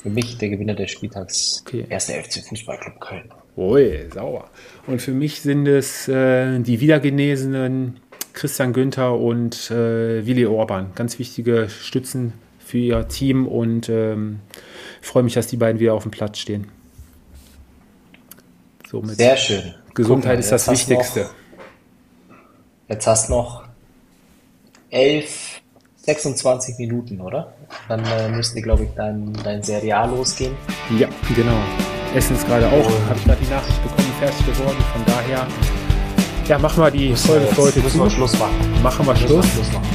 [0.03, 1.86] für mich der Gewinner des Spieltags, okay.
[1.89, 3.30] erste FC Fußballclub Köln.
[3.55, 4.49] Ui, sauer.
[4.86, 7.99] Und für mich sind es äh, die Wiedergenesenen
[8.34, 10.91] Christian Günther und äh, Willi Orban.
[10.93, 14.39] Ganz wichtige Stützen für ihr Team und ähm,
[15.01, 16.68] freue mich, dass die beiden wieder auf dem Platz stehen.
[18.90, 19.18] Somit.
[19.18, 19.74] Sehr schön.
[19.94, 21.22] Gesundheit mal, ist das Wichtigste.
[21.22, 21.30] Noch,
[22.88, 23.64] jetzt hast du noch
[24.90, 25.62] 11,
[25.98, 27.54] 26 Minuten, oder?
[27.90, 30.56] Dann äh, müsste, glaube ich, dein, dein Serial losgehen.
[30.98, 31.58] Ja, genau.
[32.16, 32.72] Essen ist gerade auch,
[33.10, 34.78] habe ich gerade die Nachricht bekommen, fertig geworden.
[34.94, 35.48] Von daher,
[36.48, 38.04] ja, machen wir die Folge für heute müssen zu.
[38.06, 38.82] wir Schluss machen.
[38.82, 39.32] Machen wir Schluss.
[39.32, 39.88] wir Schluss machen.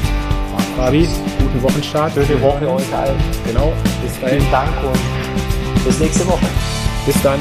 [0.76, 2.12] Fabi, guten Wochenstart.
[2.12, 3.16] Schöne Woche euch allen.
[3.46, 3.72] Genau,
[4.02, 4.40] bis dahin.
[4.40, 6.46] Vielen Dank und bis nächste Woche.
[7.06, 7.40] Bis dann.